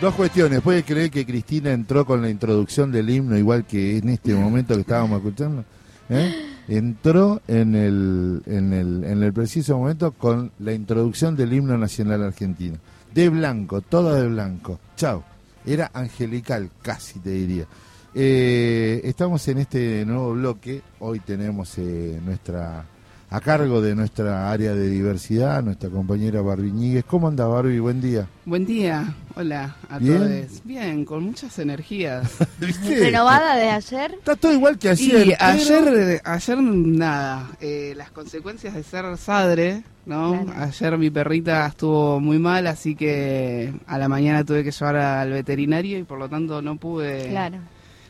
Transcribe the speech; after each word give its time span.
Dos 0.00 0.14
cuestiones. 0.14 0.60
¿Puede 0.60 0.84
creer 0.84 1.10
que 1.10 1.26
Cristina 1.26 1.72
entró 1.72 2.06
con 2.06 2.22
la 2.22 2.30
introducción 2.30 2.92
del 2.92 3.10
himno 3.10 3.36
igual 3.36 3.64
que 3.64 3.98
en 3.98 4.10
este 4.10 4.32
momento 4.32 4.74
que 4.74 4.82
estábamos 4.82 5.18
escuchando? 5.18 5.64
¿Eh? 6.08 6.32
Entró 6.68 7.42
en 7.48 7.74
el, 7.74 8.42
en, 8.46 8.72
el, 8.72 9.02
en 9.02 9.22
el 9.24 9.32
preciso 9.32 9.76
momento 9.76 10.12
con 10.12 10.52
la 10.60 10.72
introducción 10.72 11.34
del 11.34 11.52
himno 11.52 11.76
nacional 11.76 12.22
argentino. 12.22 12.76
De 13.12 13.28
blanco, 13.28 13.80
todo 13.80 14.14
de 14.14 14.28
blanco. 14.28 14.78
Chao. 14.96 15.24
Era 15.66 15.90
angelical, 15.92 16.70
casi 16.80 17.18
te 17.18 17.30
diría. 17.30 17.66
Eh, 18.14 19.00
estamos 19.02 19.48
en 19.48 19.58
este 19.58 20.06
nuevo 20.06 20.32
bloque. 20.32 20.80
Hoy 21.00 21.18
tenemos 21.18 21.76
eh, 21.76 22.20
nuestra 22.24 22.84
a 23.30 23.40
cargo 23.40 23.82
de 23.82 23.94
nuestra 23.94 24.50
área 24.50 24.74
de 24.74 24.88
diversidad, 24.88 25.62
nuestra 25.62 25.90
compañera 25.90 26.40
Barbie 26.40 26.72
Ñíguez. 26.72 27.04
¿Cómo 27.04 27.28
anda 27.28 27.46
Barbie? 27.46 27.78
Buen 27.78 28.00
día. 28.00 28.26
Buen 28.46 28.64
día, 28.64 29.14
hola 29.36 29.76
a 29.90 29.98
¿Bien? 29.98 30.18
todos. 30.46 30.62
Bien, 30.64 31.04
con 31.04 31.24
muchas 31.24 31.58
energías. 31.58 32.30
¿Renovada 32.88 33.56
de 33.56 33.68
ayer? 33.68 34.12
Está 34.14 34.34
todo 34.34 34.52
igual 34.54 34.78
que 34.78 34.88
ayer. 34.88 35.26
Y 35.26 35.30
pero- 35.30 35.36
ayer, 35.44 36.22
ayer 36.24 36.58
nada, 36.58 37.50
eh, 37.60 37.92
las 37.98 38.10
consecuencias 38.12 38.72
de 38.74 38.82
ser 38.82 39.04
sadre, 39.18 39.82
¿no? 40.06 40.42
Claro. 40.44 40.62
Ayer 40.62 40.96
mi 40.96 41.10
perrita 41.10 41.66
estuvo 41.66 42.20
muy 42.20 42.38
mal, 42.38 42.66
así 42.66 42.94
que 42.94 43.74
a 43.86 43.98
la 43.98 44.08
mañana 44.08 44.42
tuve 44.42 44.64
que 44.64 44.70
llevar 44.70 44.96
al 44.96 45.32
veterinario 45.32 45.98
y 45.98 46.04
por 46.04 46.18
lo 46.18 46.30
tanto 46.30 46.62
no 46.62 46.76
pude, 46.76 47.28
Claro. 47.28 47.58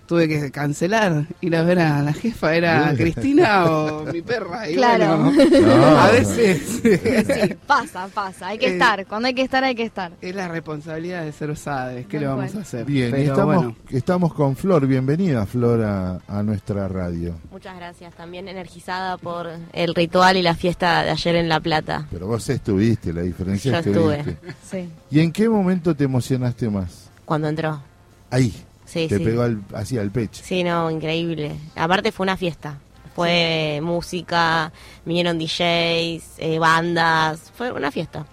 Tuve 0.09 0.27
que 0.27 0.51
cancelar, 0.51 1.27
ir 1.43 1.55
a 1.55 1.63
ver 1.63 1.79
a 1.81 2.03
la 2.03 2.13
jefa, 2.15 2.55
¿era. 2.57 2.95
Cristina 2.97 3.67
o 3.71 4.05
mi 4.11 4.23
perra? 4.23 4.69
Y 4.69 4.75
Claro. 4.75 5.19
bueno, 5.31 5.67
No, 5.67 5.99
a 5.99 6.11
veces 6.11 6.81
Sí, 6.83 7.55
pasa, 7.67 8.09
pasa. 8.13 8.49
Hay 8.49 8.59
que 8.59 8.67
Eh, 8.69 8.73
estar. 8.73 9.07
Cuando 9.07 9.29
hay 9.29 9.35
que 9.35 9.43
estar, 9.43 9.63
hay 9.63 9.75
que 9.75 9.83
estar. 9.85 10.13
es 10.21 10.35
la 10.35 10.49
responsabilidad 10.49 11.25
de 11.25 11.33
ser 11.33 11.55
sadres, 11.57 12.07
¿qué 12.07 12.19
le 12.19 12.27
vamos 12.27 12.55
a 12.57 12.61
hacer? 12.61 12.87
Bien, 12.87 13.11
Pero 13.11 13.23
estamos, 13.33 13.55
bueno. 13.57 13.77
estamos 13.91 14.33
con 14.35 14.57
Flor. 14.57 14.87
Bienvenida, 14.87 15.45
Flor, 15.45 15.83
a, 15.85 16.21
a 16.27 16.43
nuestra 16.43 16.89
radio. 16.89 17.35
Muchas 17.51 17.77
gracias, 17.77 18.15
también 18.15 18.49
energizada 18.49 19.19
por 19.19 19.49
el 19.75 19.95
ritual 19.95 20.37
y 20.39 20.43
la 20.43 20.55
fiesta 20.55 21.03
de 21.05 21.11
ayer 21.11 21.37
en 21.37 21.49
La 21.51 21.61
Plata. 21.61 22.07
Pero 22.11 22.27
vos 22.27 22.49
estuviste, 22.49 23.13
la 23.13 23.21
diferencia 23.23 23.73
Yo 23.73 23.79
estuviste. 23.79 24.31
estuve. 24.31 24.53
Sí. 24.71 24.89
¿Y 25.11 25.21
en 25.21 25.33
qué 25.33 25.49
momento 25.51 25.95
te 25.95 26.05
emocionaste 26.05 26.71
más? 26.71 27.11
Cuando 27.27 27.49
entró. 27.49 27.83
Ahí, 28.31 28.55
Sí, 28.89 29.07
te 29.07 29.19
sí. 29.19 29.25
pegó 29.25 29.43
al, 29.43 29.63
así 29.75 29.99
al 29.99 30.11
pecho. 30.11 30.43
Sí, 30.43 30.65
no, 30.65 30.91
increíble. 30.91 31.53
Aparte 31.77 32.11
fue 32.11 32.25
una 32.25 32.37
fiesta. 32.37 32.79
Fue 33.15 33.81
música, 33.83 34.73
vinieron 35.05 35.39
DJs, 35.39 36.39
eh, 36.39 36.59
bandas, 36.59 37.53
fue 37.55 37.71
una 37.73 37.91
fiesta. 37.91 38.25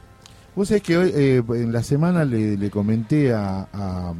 Vos 0.56 0.70
sabés 0.70 0.84
que 0.84 0.98
hoy, 0.98 1.12
eh, 1.14 1.44
en 1.50 1.74
la 1.74 1.84
semana 1.84 2.24
le, 2.24 2.56
le 2.56 2.70
comenté 2.70 3.34
a, 3.34 3.68
a, 3.74 4.14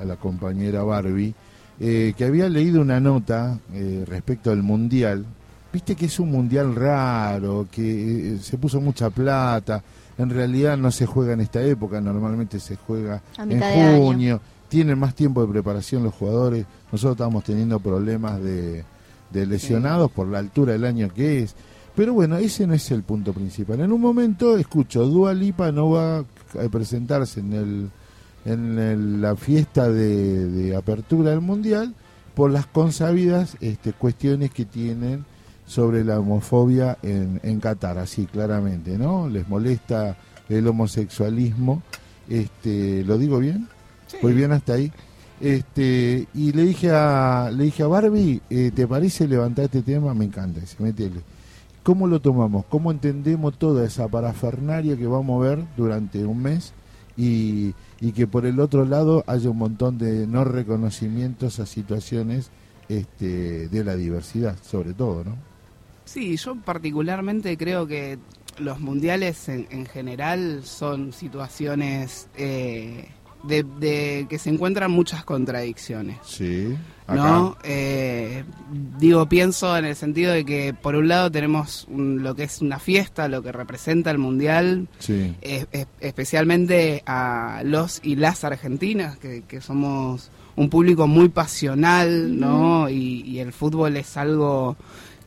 a 0.00 0.04
la 0.04 0.16
compañera 0.16 0.82
Barbie 0.82 1.34
eh, 1.80 2.12
que 2.16 2.24
había 2.24 2.48
leído 2.48 2.80
una 2.80 2.98
nota 2.98 3.58
eh, 3.72 4.04
respecto 4.06 4.50
al 4.50 4.62
mundial. 4.64 5.24
Viste 5.72 5.94
que 5.94 6.06
es 6.06 6.18
un 6.18 6.32
mundial 6.32 6.74
raro, 6.74 7.68
que 7.70 8.34
eh, 8.34 8.38
se 8.38 8.58
puso 8.58 8.80
mucha 8.80 9.10
plata. 9.10 9.82
En 10.18 10.30
realidad 10.30 10.76
no 10.76 10.90
se 10.90 11.06
juega 11.06 11.32
en 11.32 11.40
esta 11.40 11.62
época, 11.62 12.00
normalmente 12.00 12.58
se 12.60 12.76
juega 12.76 13.22
en 13.54 13.60
junio. 14.02 14.40
Tienen 14.68 14.98
más 14.98 15.14
tiempo 15.14 15.40
de 15.40 15.48
preparación 15.52 16.02
los 16.02 16.12
jugadores. 16.14 16.66
Nosotros 16.92 17.12
estamos 17.16 17.44
teniendo 17.44 17.78
problemas 17.80 18.42
de, 18.42 18.84
de 19.30 19.46
lesionados 19.46 20.10
por 20.10 20.26
la 20.26 20.38
altura 20.40 20.72
del 20.72 20.84
año 20.84 21.08
que 21.14 21.42
es. 21.44 21.54
Pero 21.94 22.12
bueno, 22.14 22.36
ese 22.36 22.66
no 22.66 22.74
es 22.74 22.90
el 22.90 23.02
punto 23.02 23.32
principal. 23.32 23.80
En 23.80 23.92
un 23.92 24.00
momento 24.00 24.56
escucho, 24.58 25.06
Dua 25.06 25.32
Lipa 25.34 25.72
no 25.72 25.90
va 25.90 26.18
a 26.18 26.24
presentarse 26.70 27.40
en, 27.40 27.52
el, 27.54 27.90
en 28.44 28.78
el- 28.78 29.20
la 29.22 29.34
fiesta 29.36 29.88
de, 29.88 30.46
de 30.48 30.76
apertura 30.76 31.30
del 31.30 31.40
Mundial 31.40 31.94
por 32.34 32.50
las 32.50 32.66
consabidas 32.66 33.56
este, 33.60 33.92
cuestiones 33.92 34.50
que 34.52 34.64
tienen 34.64 35.24
sobre 35.68 36.02
la 36.02 36.18
homofobia 36.18 36.96
en, 37.02 37.40
en 37.44 37.60
Qatar, 37.60 37.98
así 37.98 38.24
claramente, 38.24 38.96
¿no? 38.96 39.28
Les 39.28 39.46
molesta 39.46 40.16
el 40.48 40.66
homosexualismo. 40.66 41.82
Este, 42.26 43.04
¿Lo 43.04 43.18
digo 43.18 43.38
bien? 43.38 43.68
Muy 44.22 44.32
bien 44.32 44.50
hasta 44.52 44.72
ahí. 44.72 44.90
Este, 45.40 46.26
y 46.34 46.52
le 46.52 46.64
dije 46.64 46.90
a 46.90 47.50
le 47.54 47.64
dije 47.64 47.82
a 47.82 47.86
Barbie, 47.86 48.40
eh, 48.48 48.72
¿te 48.74 48.86
parece 48.88 49.28
levantar 49.28 49.66
este 49.66 49.82
tema? 49.82 50.14
Me 50.14 50.24
encanta, 50.24 50.58
dice, 50.60 50.76
métele. 50.80 51.20
¿Cómo 51.82 52.06
lo 52.06 52.20
tomamos? 52.20 52.64
¿Cómo 52.70 52.90
entendemos 52.90 53.58
toda 53.58 53.84
esa 53.84 54.08
parafernaria 54.08 54.96
que 54.96 55.06
vamos 55.06 55.44
a 55.44 55.48
ver 55.48 55.64
durante 55.76 56.24
un 56.24 56.42
mes? 56.42 56.72
Y, 57.16 57.74
y 58.00 58.12
que 58.12 58.26
por 58.26 58.46
el 58.46 58.58
otro 58.58 58.86
lado 58.86 59.22
haya 59.26 59.50
un 59.50 59.58
montón 59.58 59.98
de 59.98 60.26
no 60.26 60.44
reconocimientos 60.44 61.60
a 61.60 61.66
situaciones 61.66 62.50
este, 62.88 63.68
de 63.68 63.84
la 63.84 63.96
diversidad, 63.96 64.56
sobre 64.62 64.94
todo, 64.94 65.24
¿no? 65.24 65.47
Sí, 66.10 66.36
yo 66.36 66.56
particularmente 66.56 67.56
creo 67.58 67.86
que 67.86 68.18
los 68.58 68.80
mundiales 68.80 69.48
en, 69.48 69.66
en 69.70 69.84
general 69.86 70.62
son 70.64 71.12
situaciones 71.12 72.28
eh, 72.36 73.08
de, 73.44 73.62
de 73.78 74.26
que 74.28 74.38
se 74.38 74.48
encuentran 74.50 74.90
muchas 74.90 75.22
contradicciones. 75.24 76.16
Sí. 76.24 76.74
¿no? 77.08 77.56
Eh, 77.64 78.44
digo, 78.98 79.26
pienso 79.30 79.74
en 79.78 79.84
el 79.86 79.96
sentido 79.96 80.32
de 80.32 80.44
que 80.44 80.74
por 80.74 80.94
un 80.94 81.08
lado 81.08 81.30
tenemos 81.30 81.86
un- 81.90 82.22
lo 82.22 82.34
que 82.34 82.42
es 82.44 82.60
una 82.60 82.78
fiesta, 82.78 83.28
lo 83.28 83.42
que 83.42 83.50
representa 83.52 84.10
el 84.10 84.18
mundial, 84.18 84.88
Sí. 84.98 85.34
es- 85.40 85.66
es- 85.72 85.86
especialmente 86.00 87.02
a 87.06 87.62
los 87.64 88.00
y 88.02 88.16
las 88.16 88.44
argentinas, 88.44 89.16
que, 89.18 89.42
que 89.48 89.60
somos 89.62 90.30
un 90.56 90.68
público 90.68 91.06
muy 91.06 91.28
pasional, 91.30 92.38
¿no? 92.38 92.88
Y, 92.90 93.22
y 93.22 93.38
el 93.38 93.52
fútbol 93.52 93.96
es 93.96 94.16
algo 94.16 94.76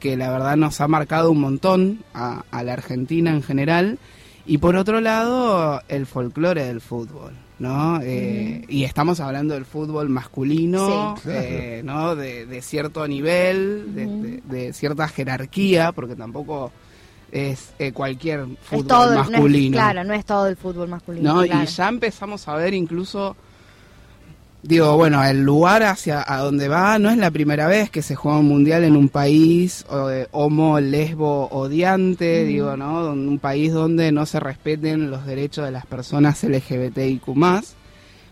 que 0.01 0.17
la 0.17 0.29
verdad 0.31 0.57
nos 0.57 0.81
ha 0.81 0.89
marcado 0.89 1.31
un 1.31 1.39
montón 1.39 1.99
a, 2.13 2.43
a 2.51 2.63
la 2.63 2.73
Argentina 2.73 3.31
en 3.31 3.41
general. 3.43 3.99
Y 4.45 4.57
por 4.57 4.75
otro 4.75 4.99
lado, 4.99 5.81
el 5.87 6.05
folclore 6.07 6.65
del 6.65 6.81
fútbol, 6.81 7.31
¿no? 7.59 7.99
Eh, 8.01 8.65
Y 8.67 8.83
estamos 8.83 9.19
hablando 9.19 9.53
del 9.53 9.65
fútbol 9.65 10.09
masculino, 10.09 11.15
Sí. 11.17 11.21
Claro. 11.23 11.39
eh, 11.47 11.81
¿no? 11.85 12.15
De, 12.15 12.45
de 12.47 12.61
cierto 12.63 13.07
nivel, 13.07 13.93
de, 13.95 14.05
de- 14.07 14.41
de 14.65 14.73
cierta 14.73 15.07
jerarquía, 15.07 15.91
porque 15.91 16.15
tampoco 16.15 16.71
es 17.31 17.71
eh, 17.79 17.91
cualquier 17.93 18.45
fútbol 18.63 18.81
es 18.81 18.87
todo, 18.87 19.13
no 19.15 19.21
es- 19.21 19.29
masculino. 19.29 19.77
claro, 19.77 20.03
no 20.03 20.13
es 20.15 20.25
todo 20.25 20.47
el 20.47 20.57
fútbol 20.57 20.89
masculino. 20.89 21.35
¿no? 21.35 21.43
claro. 21.45 21.63
Y 21.63 21.65
ya 21.67 21.87
empezamos 21.87 22.47
a 22.47 22.55
ver 22.55 22.73
incluso, 22.73 23.35
digo, 24.63 24.95
bueno, 24.95 25.23
el 25.23 25.41
lugar 25.43 25.83
hacia 25.83 26.23
a 26.25 26.37
donde 26.39 26.67
va 26.67 26.99
no 26.99 27.09
es 27.09 27.17
la 27.17 27.31
primera 27.31 27.67
vez 27.67 27.89
que 27.89 28.01
se 28.01 28.15
juega 28.15 28.37
un 28.39 28.47
mundial 28.47 28.83
en 28.83 28.95
un 28.95 29.09
país 29.09 29.85
o 29.89 30.07
de 30.07 30.27
homo, 30.31 30.79
lesbo, 30.79 31.47
odiante, 31.49 32.45
digo, 32.45 32.77
¿no? 32.77 33.11
Un 33.11 33.39
país 33.39 33.73
donde 33.73 34.11
no 34.11 34.25
se 34.25 34.39
respeten 34.39 35.09
los 35.09 35.25
derechos 35.25 35.65
de 35.65 35.71
las 35.71 35.85
personas 35.85 36.43
LGBTIQ+. 36.43 37.21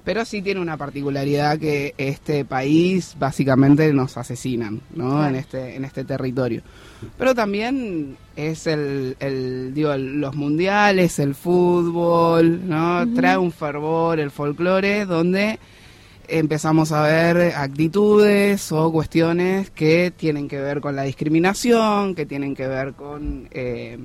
Pero 0.05 0.23
sí 0.25 0.41
tiene 0.41 0.61
una 0.61 0.77
particularidad 0.77 1.59
que 1.59 1.93
este 1.97 2.45
país 2.45 3.15
básicamente 3.19 3.91
nos 3.93 4.17
asesinan, 4.17 4.81
¿no? 4.95 5.27
En 5.27 5.35
este 5.35 5.75
en 5.75 5.83
este 5.85 6.03
territorio. 6.03 6.61
Pero 7.17 7.35
también 7.35 8.15
es 8.35 8.65
el, 8.65 9.17
el 9.19 9.71
digo 9.73 9.91
el- 9.91 10.19
los 10.21 10.35
mundiales, 10.35 11.19
el 11.19 11.35
fútbol, 11.35 12.67
¿no? 12.67 13.05
Trae 13.13 13.37
un 13.37 13.51
fervor, 13.51 14.19
el 14.19 14.31
folclore 14.31 15.05
donde 15.05 15.59
empezamos 16.31 16.91
a 16.91 17.01
ver 17.03 17.53
actitudes 17.55 18.71
o 18.71 18.91
cuestiones 18.91 19.69
que 19.71 20.11
tienen 20.15 20.47
que 20.47 20.59
ver 20.59 20.81
con 20.81 20.95
la 20.95 21.03
discriminación, 21.03 22.15
que 22.15 22.25
tienen 22.25 22.55
que 22.55 22.67
ver 22.67 22.93
con 22.93 23.47
eh, 23.51 23.97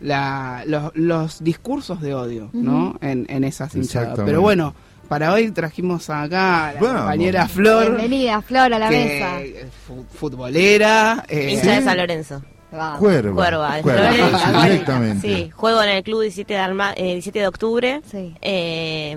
la- 0.00 0.62
los, 0.66 0.92
los 0.94 1.42
discursos 1.42 2.00
de 2.00 2.14
odio, 2.14 2.50
¿no? 2.52 2.96
En, 3.00 3.26
en 3.28 3.44
esas 3.44 3.74
hinchadas. 3.74 4.18
Pero 4.24 4.40
bueno, 4.40 4.74
para 5.08 5.32
hoy 5.32 5.50
trajimos 5.50 6.08
acá 6.10 6.68
a 6.68 6.72
la 6.74 6.80
Vamos. 6.80 6.96
compañera 7.00 7.48
Flor, 7.48 7.86
Bienvenida, 7.96 8.42
Flor, 8.42 8.72
a 8.74 8.78
la 8.78 8.88
que 8.90 9.04
mesa. 9.04 9.40
es 9.40 9.66
fu- 9.86 10.04
futbolera. 10.14 11.24
eh, 11.28 11.50
Hincha 11.54 11.76
de 11.76 11.82
San 11.82 11.96
Lorenzo. 11.96 12.42
Va. 12.72 12.96
Cuerva. 12.98 13.34
Cuerva, 13.34 13.76
de 13.76 13.82
Cuerva, 13.82 14.62
directamente. 14.64 15.26
Sí, 15.26 15.50
juego 15.56 15.82
en 15.82 15.88
el 15.88 16.02
club 16.02 16.20
17 16.20 16.52
de, 16.52 16.58
Alma- 16.60 16.92
eh, 16.96 17.12
17 17.14 17.38
de 17.38 17.46
octubre. 17.48 18.02
Sí. 18.10 18.34
Eh, 18.42 19.16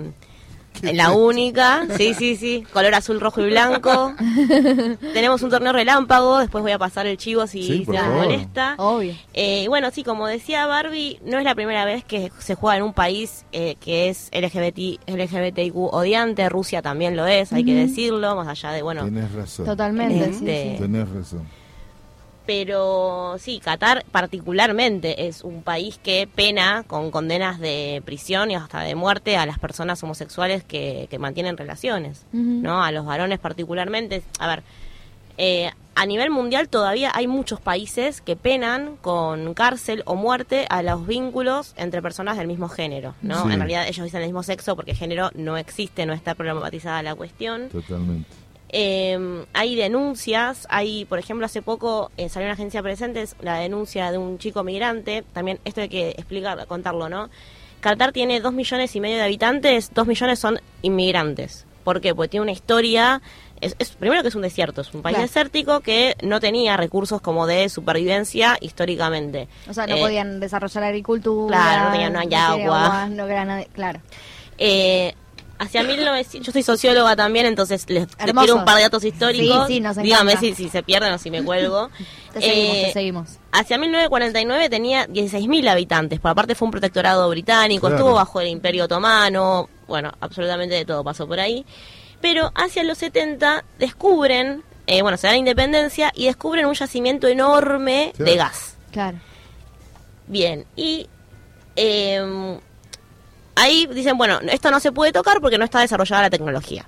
la 0.80 1.12
única, 1.12 1.86
sí, 1.96 2.14
sí, 2.14 2.36
sí, 2.36 2.64
color 2.72 2.94
azul, 2.94 3.20
rojo 3.20 3.40
y 3.40 3.46
blanco. 3.50 4.14
Tenemos 5.12 5.42
un 5.42 5.50
torneo 5.50 5.72
relámpago, 5.72 6.38
después 6.38 6.62
voy 6.62 6.72
a 6.72 6.78
pasar 6.78 7.06
el 7.06 7.16
chivo 7.16 7.46
si 7.46 7.62
Sí, 7.62 7.84
se 7.84 8.02
molesta. 8.02 8.74
Obvio. 8.78 9.14
Eh, 9.34 9.66
bueno, 9.68 9.90
sí, 9.92 10.02
como 10.02 10.26
decía 10.26 10.66
Barbie, 10.66 11.18
no 11.24 11.38
es 11.38 11.44
la 11.44 11.54
primera 11.54 11.84
vez 11.84 12.04
que 12.04 12.30
se 12.38 12.54
juega 12.54 12.76
en 12.78 12.82
un 12.82 12.92
país 12.92 13.44
eh, 13.52 13.76
que 13.80 14.08
es 14.08 14.30
LGBT, 14.32 15.00
LGBTIQ 15.08 15.76
odiante, 15.76 16.48
Rusia 16.48 16.82
también 16.82 17.16
lo 17.16 17.26
es, 17.26 17.52
hay 17.52 17.64
que 17.64 17.74
decirlo, 17.74 18.34
más 18.36 18.48
allá 18.48 18.72
de, 18.72 18.82
bueno, 18.82 19.04
Tenés 19.04 19.32
razón. 19.32 19.66
Totalmente, 19.66 20.24
sí, 20.26 20.30
Este- 20.30 20.72
sí. 20.76 20.82
Tenés 20.82 21.08
razón. 21.08 21.61
Pero 22.44 23.36
sí, 23.38 23.60
Qatar 23.60 24.04
particularmente 24.10 25.28
es 25.28 25.42
un 25.42 25.62
país 25.62 25.98
que 26.02 26.28
pena 26.32 26.84
con 26.86 27.10
condenas 27.10 27.60
de 27.60 28.02
prisión 28.04 28.50
y 28.50 28.56
hasta 28.56 28.80
de 28.80 28.94
muerte 28.94 29.36
a 29.36 29.46
las 29.46 29.58
personas 29.58 30.02
homosexuales 30.02 30.64
que, 30.64 31.06
que 31.10 31.18
mantienen 31.18 31.56
relaciones. 31.56 32.26
¿no? 32.32 32.82
A 32.82 32.90
los 32.92 33.06
varones 33.06 33.38
particularmente. 33.38 34.22
A 34.38 34.48
ver, 34.48 34.62
eh, 35.38 35.70
a 35.94 36.06
nivel 36.06 36.30
mundial 36.30 36.68
todavía 36.68 37.10
hay 37.14 37.26
muchos 37.26 37.60
países 37.60 38.20
que 38.20 38.34
penan 38.34 38.96
con 38.96 39.54
cárcel 39.54 40.02
o 40.06 40.14
muerte 40.14 40.66
a 40.70 40.82
los 40.82 41.06
vínculos 41.06 41.74
entre 41.76 42.00
personas 42.00 42.38
del 42.38 42.46
mismo 42.46 42.68
género, 42.68 43.14
¿no? 43.22 43.44
Sí. 43.44 43.52
En 43.52 43.58
realidad 43.58 43.86
ellos 43.86 44.04
dicen 44.04 44.22
el 44.22 44.28
mismo 44.28 44.42
sexo 44.42 44.74
porque 44.74 44.94
género 44.94 45.30
no 45.34 45.56
existe, 45.58 46.06
no 46.06 46.12
está 46.12 46.34
problematizada 46.34 47.02
la 47.02 47.14
cuestión. 47.14 47.68
Totalmente. 47.68 48.41
Eh, 48.72 49.44
hay 49.52 49.76
denuncias, 49.76 50.66
hay, 50.70 51.04
por 51.04 51.18
ejemplo, 51.18 51.44
hace 51.46 51.60
poco 51.62 52.10
eh, 52.16 52.28
salió 52.30 52.46
una 52.46 52.54
agencia 52.54 52.82
presentes 52.82 53.36
la 53.42 53.58
denuncia 53.58 54.10
de 54.10 54.18
un 54.18 54.38
chico 54.38 54.64
migrante, 54.64 55.24
también 55.34 55.60
esto 55.66 55.82
hay 55.82 55.88
que 55.90 56.10
explicar, 56.10 56.66
contarlo, 56.66 57.08
¿no? 57.10 57.28
Qatar 57.80 58.12
tiene 58.12 58.40
dos 58.40 58.52
millones 58.54 58.94
y 58.96 59.00
medio 59.00 59.16
de 59.16 59.24
habitantes, 59.24 59.90
dos 59.92 60.06
millones 60.06 60.38
son 60.38 60.58
inmigrantes. 60.82 61.66
¿Por 61.84 62.00
qué? 62.00 62.14
Porque 62.14 62.28
tiene 62.28 62.42
una 62.42 62.52
historia, 62.52 63.20
es, 63.60 63.74
es- 63.80 63.90
primero 63.90 64.22
que 64.22 64.28
es 64.28 64.34
un 64.36 64.42
desierto, 64.42 64.80
es 64.82 64.94
un 64.94 65.02
país 65.02 65.16
Claro. 65.16 65.26
desértico 65.26 65.80
que 65.80 66.16
no 66.22 66.38
tenía 66.40 66.76
recursos 66.76 67.20
como 67.20 67.46
de 67.48 67.68
supervivencia 67.68 68.56
históricamente. 68.60 69.48
O 69.68 69.74
sea, 69.74 69.86
no 69.88 69.96
Eh, 69.96 70.00
podían 70.00 70.38
desarrollar 70.38 70.84
agricultura. 70.84 71.56
Claro, 71.58 71.84
no 71.86 71.90
tenían- 71.92 72.12
no 72.12 72.20
hay 72.20 72.34
agua. 72.34 73.06
no 73.08 73.26
claro. 73.74 74.00
Eh, 74.58 75.14
hacia 75.62 75.82
1900, 75.82 76.46
yo 76.46 76.52
soy 76.52 76.62
socióloga 76.62 77.16
también, 77.16 77.46
entonces 77.46 77.84
les, 77.88 78.08
les 78.08 78.16
Hermoso. 78.18 78.44
tiro 78.46 78.56
un 78.58 78.64
par 78.64 78.76
de 78.76 78.82
datos 78.82 79.04
históricos. 79.04 79.66
Sí, 79.66 79.74
sí, 79.74 79.80
nos 79.80 79.96
Dígame 79.96 80.36
si, 80.36 80.54
si 80.54 80.68
se 80.68 80.82
pierden 80.82 81.12
o 81.12 81.18
si 81.18 81.30
me 81.30 81.42
cuelgo. 81.42 81.88
Te 82.32 82.40
seguimos, 82.40 82.76
Eh, 82.76 82.82
te 82.86 82.92
seguimos. 82.92 83.28
Hacia 83.52 83.76
1949 83.78 84.68
tenía 84.70 85.06
16.000 85.06 85.68
habitantes, 85.68 86.18
por 86.20 86.30
aparte 86.30 86.54
fue 86.54 86.66
un 86.66 86.72
protectorado 86.72 87.28
británico, 87.28 87.82
Claro. 87.88 87.96
estuvo 87.96 88.14
bajo 88.14 88.40
el 88.40 88.48
Imperio 88.48 88.84
Otomano, 88.84 89.68
bueno, 89.86 90.12
absolutamente 90.20 90.74
de 90.74 90.84
todo 90.86 91.04
pasó 91.04 91.26
por 91.28 91.38
ahí. 91.40 91.64
Pero 92.22 92.50
hacia 92.54 92.84
los 92.84 92.98
70 92.98 93.64
descubren, 93.78 94.62
eh, 94.86 95.02
bueno, 95.02 95.16
se 95.18 95.26
da 95.26 95.32
la 95.34 95.38
independencia 95.38 96.10
y 96.14 96.26
descubren 96.26 96.66
un 96.66 96.74
yacimiento 96.74 97.26
enorme 97.28 98.12
Claro. 98.16 98.30
de 98.30 98.36
gas. 98.38 98.76
Claro. 98.92 99.18
Bien, 100.26 100.64
y 100.76 101.08
eh, 101.76 102.58
ahí 103.54 103.86
dicen, 103.86 104.16
bueno, 104.18 104.40
esto 104.50 104.70
no 104.70 104.80
se 104.80 104.92
puede 104.92 105.12
tocar 105.12 105.40
porque 105.40 105.58
no 105.58 105.64
está 105.64 105.80
desarrollada 105.80 106.22
la 106.22 106.30
tecnología. 106.30 106.86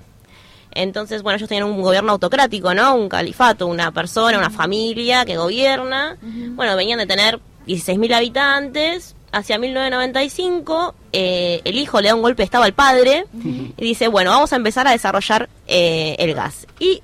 Entonces, 0.75 1.23
bueno, 1.23 1.37
ellos 1.37 1.49
tenían 1.49 1.67
un 1.67 1.81
gobierno 1.81 2.13
autocrático, 2.13 2.75
¿no? 2.75 2.97
Un 2.97 3.09
califato, 3.09 3.67
una 3.67 3.93
persona, 3.93 4.39
una 4.39 4.51
familia 4.51 5.25
que 5.25 5.37
gobierna. 5.37 6.17
Bueno, 6.21 6.77
venían 6.77 6.99
de 6.99 7.07
tener 7.07 7.39
16.000 7.67 8.15
habitantes. 8.15 9.15
Hacia 9.31 9.59
1995, 9.59 10.95
eh, 11.13 11.61
el 11.65 11.77
hijo 11.77 12.01
le 12.01 12.09
da 12.09 12.15
un 12.15 12.23
golpe 12.23 12.43
de 12.43 12.45
estado 12.45 12.63
al 12.63 12.73
padre 12.73 13.25
y 13.33 13.85
dice, 13.85 14.07
bueno, 14.07 14.31
vamos 14.31 14.53
a 14.53 14.57
empezar 14.57 14.87
a 14.87 14.93
desarrollar 14.93 15.49
eh, 15.67 16.15
el 16.21 16.35
gas. 16.35 16.69
Y 16.79 17.03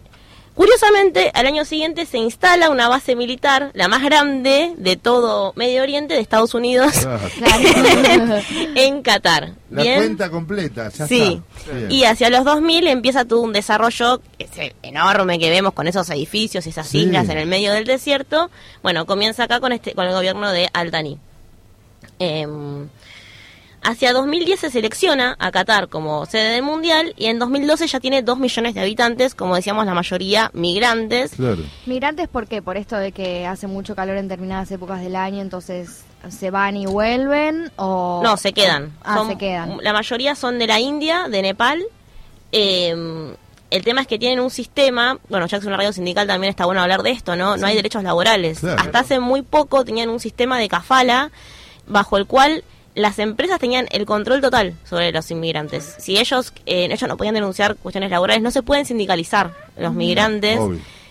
Curiosamente, 0.60 1.30
al 1.32 1.46
año 1.46 1.64
siguiente 1.64 2.04
se 2.04 2.18
instala 2.18 2.68
una 2.68 2.86
base 2.86 3.16
militar, 3.16 3.70
la 3.72 3.88
más 3.88 4.02
grande 4.02 4.74
de 4.76 4.96
todo 4.96 5.54
Medio 5.56 5.82
Oriente, 5.82 6.12
de 6.12 6.20
Estados 6.20 6.52
Unidos, 6.52 6.92
Claro. 6.98 7.22
En 8.74 9.00
Qatar. 9.00 9.52
La 9.70 9.82
Bien. 9.82 9.96
cuenta 10.00 10.28
completa, 10.30 10.90
ya 10.90 11.06
Sí. 11.06 11.40
está. 11.56 11.72
Bien. 11.74 11.90
Y 11.90 12.04
hacia 12.04 12.28
los 12.28 12.44
2000 12.44 12.88
empieza 12.88 13.24
todo 13.24 13.40
un 13.40 13.54
desarrollo 13.54 14.20
ese 14.38 14.74
enorme 14.82 15.38
que 15.38 15.48
vemos 15.48 15.72
con 15.72 15.88
esos 15.88 16.10
edificios 16.10 16.66
y 16.66 16.68
esas 16.68 16.86
Sí. 16.88 16.98
islas 17.04 17.30
en 17.30 17.38
el 17.38 17.46
medio 17.46 17.72
del 17.72 17.86
desierto. 17.86 18.50
Bueno, 18.82 19.06
comienza 19.06 19.44
acá 19.44 19.60
con 19.60 19.72
este 19.72 19.94
con 19.94 20.06
el 20.06 20.12
gobierno 20.12 20.50
de 20.52 20.68
Al-Thani. 20.74 21.16
Em, 22.18 22.86
hacia 23.82 24.12
2010 24.12 24.60
se 24.60 24.70
selecciona 24.70 25.36
a 25.38 25.50
Qatar 25.50 25.88
como 25.88 26.26
sede 26.26 26.52
del 26.54 26.62
Mundial 26.62 27.14
y 27.16 27.26
en 27.26 27.38
2012 27.38 27.86
ya 27.86 28.00
tiene 28.00 28.22
2 28.22 28.38
millones 28.38 28.74
de 28.74 28.80
habitantes, 28.80 29.34
como 29.34 29.54
decíamos, 29.56 29.86
la 29.86 29.94
mayoría 29.94 30.50
migrantes. 30.52 31.32
Claro. 31.36 31.62
Migrantes, 31.86 32.28
¿por 32.28 32.46
qué? 32.46 32.62
Por 32.62 32.76
esto 32.76 32.96
de 32.96 33.12
que 33.12 33.46
hace 33.46 33.66
mucho 33.66 33.94
calor 33.94 34.16
en 34.16 34.28
determinadas 34.28 34.70
épocas 34.70 35.00
del 35.00 35.16
año, 35.16 35.40
entonces 35.40 36.02
se 36.28 36.50
van 36.50 36.76
y 36.76 36.86
vuelven 36.86 37.72
o... 37.76 38.20
No, 38.22 38.36
se 38.36 38.52
quedan. 38.52 38.92
Ah, 39.02 39.16
Son- 39.16 39.28
se 39.28 39.38
quedan. 39.38 39.78
La 39.82 39.92
mayoría 39.92 40.34
son 40.34 40.58
de 40.58 40.66
la 40.66 40.78
India, 40.80 41.28
de 41.28 41.40
Nepal. 41.42 41.82
Eh, 42.52 43.34
el 43.70 43.84
tema 43.84 44.00
es 44.00 44.06
que 44.08 44.18
tienen 44.18 44.40
un 44.40 44.50
sistema, 44.50 45.18
bueno, 45.28 45.46
ya 45.46 45.58
que 45.58 45.60
es 45.62 45.66
una 45.66 45.76
radio 45.76 45.92
sindical 45.92 46.26
también 46.26 46.50
está 46.50 46.66
bueno 46.66 46.82
hablar 46.82 47.02
de 47.02 47.12
esto, 47.12 47.36
¿no? 47.36 47.56
No 47.56 47.66
hay 47.66 47.76
derechos 47.76 48.02
laborales. 48.02 48.58
Claro. 48.60 48.80
Hasta 48.82 48.98
hace 48.98 49.20
muy 49.20 49.42
poco 49.42 49.84
tenían 49.84 50.10
un 50.10 50.18
sistema 50.18 50.58
de 50.58 50.68
kafala 50.68 51.30
bajo 51.86 52.16
el 52.16 52.26
cual 52.26 52.64
las 52.94 53.18
empresas 53.18 53.58
tenían 53.58 53.86
el 53.90 54.06
control 54.06 54.40
total 54.40 54.74
sobre 54.84 55.12
los 55.12 55.30
inmigrantes. 55.30 55.96
Si 55.98 56.18
ellos, 56.18 56.52
eh, 56.66 56.86
ellos 56.90 57.08
no 57.08 57.16
podían 57.16 57.34
denunciar 57.34 57.76
cuestiones 57.76 58.10
laborales, 58.10 58.42
no 58.42 58.50
se 58.50 58.62
pueden 58.62 58.86
sindicalizar 58.86 59.52
los 59.76 59.94
migrantes. 59.94 60.58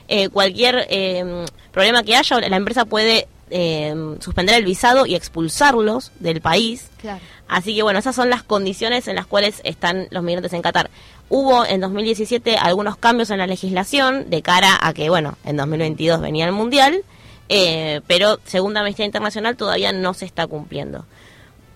Eh, 0.08 0.30
cualquier 0.30 0.88
eh, 0.90 1.46
problema 1.72 2.04
que 2.04 2.16
haya, 2.16 2.40
la 2.40 2.58
empresa 2.58 2.86
puede 2.86 3.28
eh, 3.52 3.96
suspender 4.20 4.56
el 4.56 4.66
visado 4.66 5.06
y 5.06 5.16
expulsarlos 5.16 6.12
del 6.20 6.42
país. 6.42 6.90
Claro. 7.02 7.22
Así 7.48 7.76
que 7.76 7.82
bueno, 7.82 8.00
esas 8.00 8.16
son 8.16 8.30
las 8.30 8.44
condiciones 8.44 9.08
en 9.08 9.16
las 9.16 9.26
cuales 9.26 9.62
están 9.64 10.08
los 10.12 10.24
migrantes 10.24 10.54
en 10.54 10.62
Qatar. 10.62 10.90
Hubo 11.30 11.66
en 11.66 11.82
2017 11.82 12.58
algunos 12.58 12.98
cambios 12.98 13.30
en 13.30 13.40
la 13.40 13.48
legislación 13.48 14.30
de 14.30 14.42
cara 14.42 14.78
a 14.82 14.94
que, 14.94 15.10
bueno, 15.10 15.38
en 15.46 15.58
2022 15.58 16.22
venía 16.22 16.46
el 16.46 16.52
Mundial, 16.52 17.04
eh, 17.50 18.02
pero 18.08 18.40
según 18.46 18.78
Amnistía 18.78 19.06
Internacional 19.06 19.56
todavía 19.56 19.92
no 19.92 20.14
se 20.14 20.26
está 20.26 20.48
cumpliendo. 20.48 21.06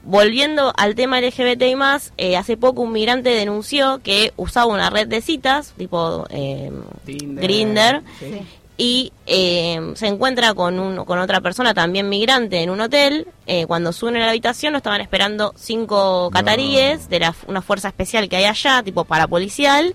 Volviendo 0.03 0.73
al 0.75 0.95
tema 0.95 1.19
LGBT 1.21 1.61
y 1.63 1.75
más, 1.75 2.11
eh, 2.17 2.35
hace 2.37 2.57
poco 2.57 2.81
un 2.81 2.91
migrante 2.91 3.29
denunció 3.29 4.01
que 4.03 4.33
usaba 4.35 4.65
una 4.65 4.89
red 4.89 5.07
de 5.07 5.21
citas, 5.21 5.73
tipo 5.77 6.25
eh, 6.29 6.71
Tinder. 7.05 7.43
Grinder, 7.43 8.01
Sí. 8.19 8.41
Y 8.75 9.13
eh, 9.27 9.93
se 9.95 10.07
encuentra 10.07 10.55
con, 10.55 10.79
un, 10.79 11.05
con 11.05 11.19
otra 11.19 11.41
persona 11.41 11.75
también 11.75 12.09
migrante 12.09 12.61
en 12.63 12.71
un 12.71 12.81
hotel. 12.81 13.27
Eh, 13.45 13.67
cuando 13.67 13.93
suben 13.93 14.15
a 14.15 14.19
la 14.19 14.29
habitación 14.31 14.73
lo 14.73 14.77
estaban 14.77 14.99
esperando 14.99 15.53
cinco 15.55 16.31
cataríes 16.33 17.07
de 17.07 17.19
la, 17.19 17.35
una 17.47 17.61
fuerza 17.61 17.89
especial 17.89 18.27
que 18.27 18.37
hay 18.37 18.45
allá, 18.45 18.81
tipo 18.83 19.05
parapolicial. 19.05 19.93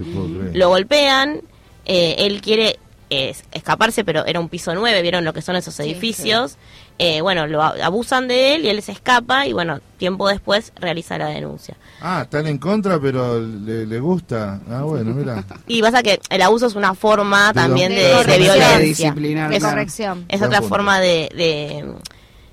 Lo 0.54 0.68
golpean. 0.68 1.40
eh, 1.86 2.14
él 2.20 2.40
quiere 2.40 2.78
eh, 3.10 3.34
escaparse, 3.52 4.04
pero 4.04 4.24
era 4.26 4.38
un 4.40 4.48
piso 4.48 4.74
9, 4.74 5.02
vieron 5.02 5.24
lo 5.24 5.32
que 5.32 5.42
son 5.42 5.56
esos 5.56 5.74
Sí, 5.74 5.82
edificios. 5.82 6.56
Eh, 7.00 7.20
bueno, 7.20 7.46
lo 7.46 7.62
abusan 7.62 8.26
de 8.26 8.54
él 8.56 8.64
y 8.64 8.68
él 8.70 8.82
se 8.82 8.90
escapa 8.92 9.46
y 9.46 9.52
bueno, 9.52 9.80
tiempo 9.98 10.28
después 10.28 10.72
realiza 10.76 11.16
la 11.16 11.28
denuncia. 11.28 11.76
Ah, 12.00 12.22
están 12.24 12.46
en 12.48 12.58
contra, 12.58 12.98
pero 13.00 13.40
le, 13.40 13.86
le 13.86 14.00
gusta. 14.00 14.60
Ah, 14.68 14.82
bueno, 14.82 15.14
mira. 15.14 15.44
Y 15.68 15.80
pasa 15.80 16.02
que 16.02 16.18
el 16.28 16.42
abuso 16.42 16.66
es 16.66 16.74
una 16.74 16.94
forma 16.94 17.48
De 17.48 17.54
también 17.54 17.90
de 17.94 18.02
de, 18.02 18.04
de 18.08 18.14
corrección. 18.14 19.14
violencia. 19.14 19.48
Es. 19.52 19.64
Corrección. 19.64 20.24
es 20.28 20.42
otra 20.42 20.58
punto. 20.58 20.68
forma 20.74 20.98
de, 21.00 21.28
de, 21.34 21.84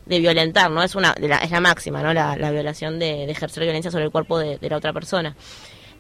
de 0.06 0.20
violentar, 0.20 0.70
¿no? 0.70 0.84
Es 0.84 0.94
una 0.94 1.14
de 1.14 1.28
la, 1.28 1.38
es 1.38 1.50
la 1.50 1.60
máxima, 1.60 2.04
¿no? 2.04 2.14
La, 2.14 2.36
la 2.38 2.52
violación 2.52 3.00
de, 3.00 3.26
de 3.26 3.32
ejercer 3.32 3.64
violencia 3.64 3.90
sobre 3.90 4.04
el 4.06 4.12
cuerpo 4.12 4.38
de, 4.38 4.60
de 4.60 4.70
la 4.70 4.78
otra 4.78 4.94
persona. 4.94 5.36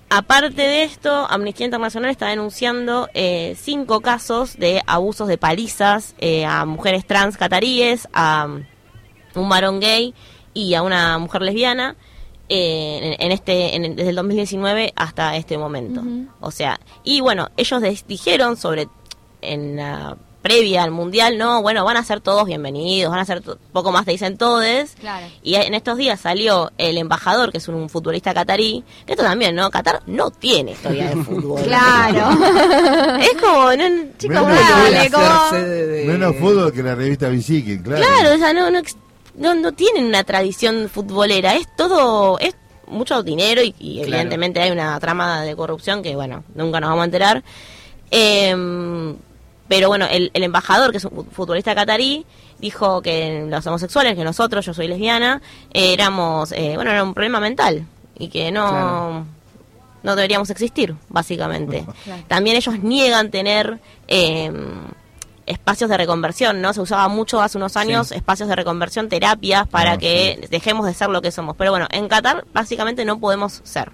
Aparte 0.10 0.62
de 0.62 0.84
esto, 0.84 1.12
Amnistía 1.30 1.66
Internacional 1.66 2.12
está 2.12 2.28
denunciando 2.28 3.10
eh, 3.14 3.56
cinco 3.60 4.02
casos 4.02 4.56
de 4.58 4.82
abusos 4.86 5.28
de 5.28 5.38
palizas 5.38 6.16
eh, 6.20 6.46
a 6.46 6.64
mujeres 6.66 7.06
trans 7.06 7.38
cataríes, 7.38 8.08
a 8.14 8.48
un 9.34 9.50
varón 9.50 9.80
gay 9.80 10.14
y 10.54 10.76
a 10.76 10.84
una 10.84 11.18
mujer 11.18 11.42
lesbiana 11.42 11.96
eh, 12.50 13.16
en, 13.20 13.26
en 13.26 13.32
este 13.32 13.76
en- 13.76 13.96
desde 13.96 14.12
el 14.12 14.16
2019 14.16 14.94
hasta 14.96 15.36
este 15.36 15.58
momento. 15.58 16.02
O 16.40 16.52
sea, 16.52 16.80
y 17.04 17.20
bueno, 17.22 17.50
ellos 17.58 17.82
dijeron 18.08 18.56
sobre 18.58 18.88
en 19.42 19.76
la 19.78 20.16
previa 20.46 20.84
al 20.84 20.92
mundial, 20.92 21.40
no, 21.40 21.64
bueno, 21.64 21.84
van 21.84 21.98
a 21.98 22.04
ser 22.04 22.22
todos 22.22 22.46
bienvenidos, 22.46 23.10
van 23.10 23.20
a 23.20 23.26
ser 23.26 23.42
poco 23.74 23.92
más 23.92 24.06
te 24.06 24.12
dicen 24.12 24.38
todes. 24.38 24.94
Claro. 25.00 25.26
Y 25.42 25.56
en 25.56 25.74
estos 25.74 25.98
días 25.98 26.20
salió 26.20 26.72
el 26.78 27.00
embajador, 27.00 27.52
que 27.52 27.58
es 27.58 27.68
un 27.68 27.90
futbolista 27.90 28.32
catarí, 28.32 28.84
que 29.08 29.14
esto 29.14 29.24
también, 29.24 29.56
¿no? 29.56 29.72
Qatar 29.72 30.04
no 30.06 30.30
tiene 30.30 30.74
historia 30.74 31.10
de 31.10 31.16
fútbol. 31.24 31.62
Claro. 31.66 32.30
Es 33.22 33.42
como, 33.42 33.74
no, 33.76 33.86
chicos, 34.20 34.46
Menos 34.46 35.12
dale, 35.12 35.50
sede 35.50 35.88
de- 35.88 36.06
Menos 36.06 36.36
fútbol 36.36 36.72
que 36.72 36.84
la 36.84 36.94
revista 36.94 37.28
Biciquen, 37.28 37.82
claro. 37.82 38.06
Claro, 38.06 38.36
o 38.36 38.38
sea, 38.38 38.54
no, 38.54 38.70
no, 38.70 38.82
no, 39.38 39.56
no 39.56 39.72
tienen 39.72 40.06
una 40.06 40.24
tradición 40.24 40.90
futbolera, 40.94 41.56
es 41.56 41.66
todo, 41.76 42.38
es 42.38 42.56
mucho 42.86 43.24
dinero 43.24 43.64
y, 43.64 43.74
y 43.80 43.96
Claro. 43.96 44.10
evidentemente 44.10 44.62
hay 44.62 44.70
una 44.70 45.00
trama 45.00 45.42
de 45.42 45.56
corrupción 45.56 46.04
que, 46.04 46.16
bueno, 46.16 46.44
nunca 46.54 46.80
nos 46.80 46.90
vamos 46.92 47.02
a 47.02 47.06
enterar. 47.06 47.44
Em, 48.12 49.16
pero 49.68 49.88
bueno, 49.88 50.06
el, 50.10 50.32
el 50.34 50.44
embajador, 50.44 50.92
que 50.92 50.98
es 50.98 51.06
un 51.06 51.26
futbolista 51.32 51.74
catarí, 51.76 52.26
dijo 52.60 53.02
que 53.02 53.46
los 53.50 53.66
homosexuales, 53.68 54.16
que 54.16 54.24
nosotros, 54.24 54.66
yo 54.66 54.74
soy 54.74 54.88
lesbiana, 54.88 55.42
eh, 55.74 55.94
éramos, 55.94 56.52
eh, 56.52 56.74
bueno, 56.76 56.92
era 56.92 57.04
un 57.04 57.14
problema 57.14 57.40
mental 57.40 57.86
y 58.18 58.28
que 58.30 58.52
no... 58.52 58.70
Claro. 58.70 59.26
No 60.04 60.16
deberíamos 60.16 60.52
existir, 60.52 60.94
básicamente. 61.10 61.84
Claro. 62.04 62.24
También 62.28 62.56
ellos 62.58 62.78
niegan 62.84 63.32
tener 63.32 63.80
em, 64.08 64.54
espacios 65.48 65.90
de 65.90 65.98
reconversión, 65.98 66.62
¿no? 66.62 66.74
Se 66.76 66.82
usaba 66.82 67.08
mucho 67.08 67.42
hace 67.42 67.58
unos 67.58 67.76
años 67.76 68.12
espacios 68.12 68.48
de 68.48 68.56
reconversión, 68.56 69.10
terapias, 69.10 69.68
para 69.68 69.94
Ah, 69.94 69.98
que 69.98 70.38
sí. 70.44 70.48
dejemos 70.52 70.86
de 70.86 70.94
ser 70.94 71.10
lo 71.10 71.24
que 71.24 71.32
somos. 71.32 71.56
Pero 71.58 71.72
bueno, 71.72 71.88
en 71.90 72.08
Qatar 72.08 72.46
básicamente 72.54 73.04
no 73.04 73.20
podemos 73.20 73.62
ser. 73.64 73.92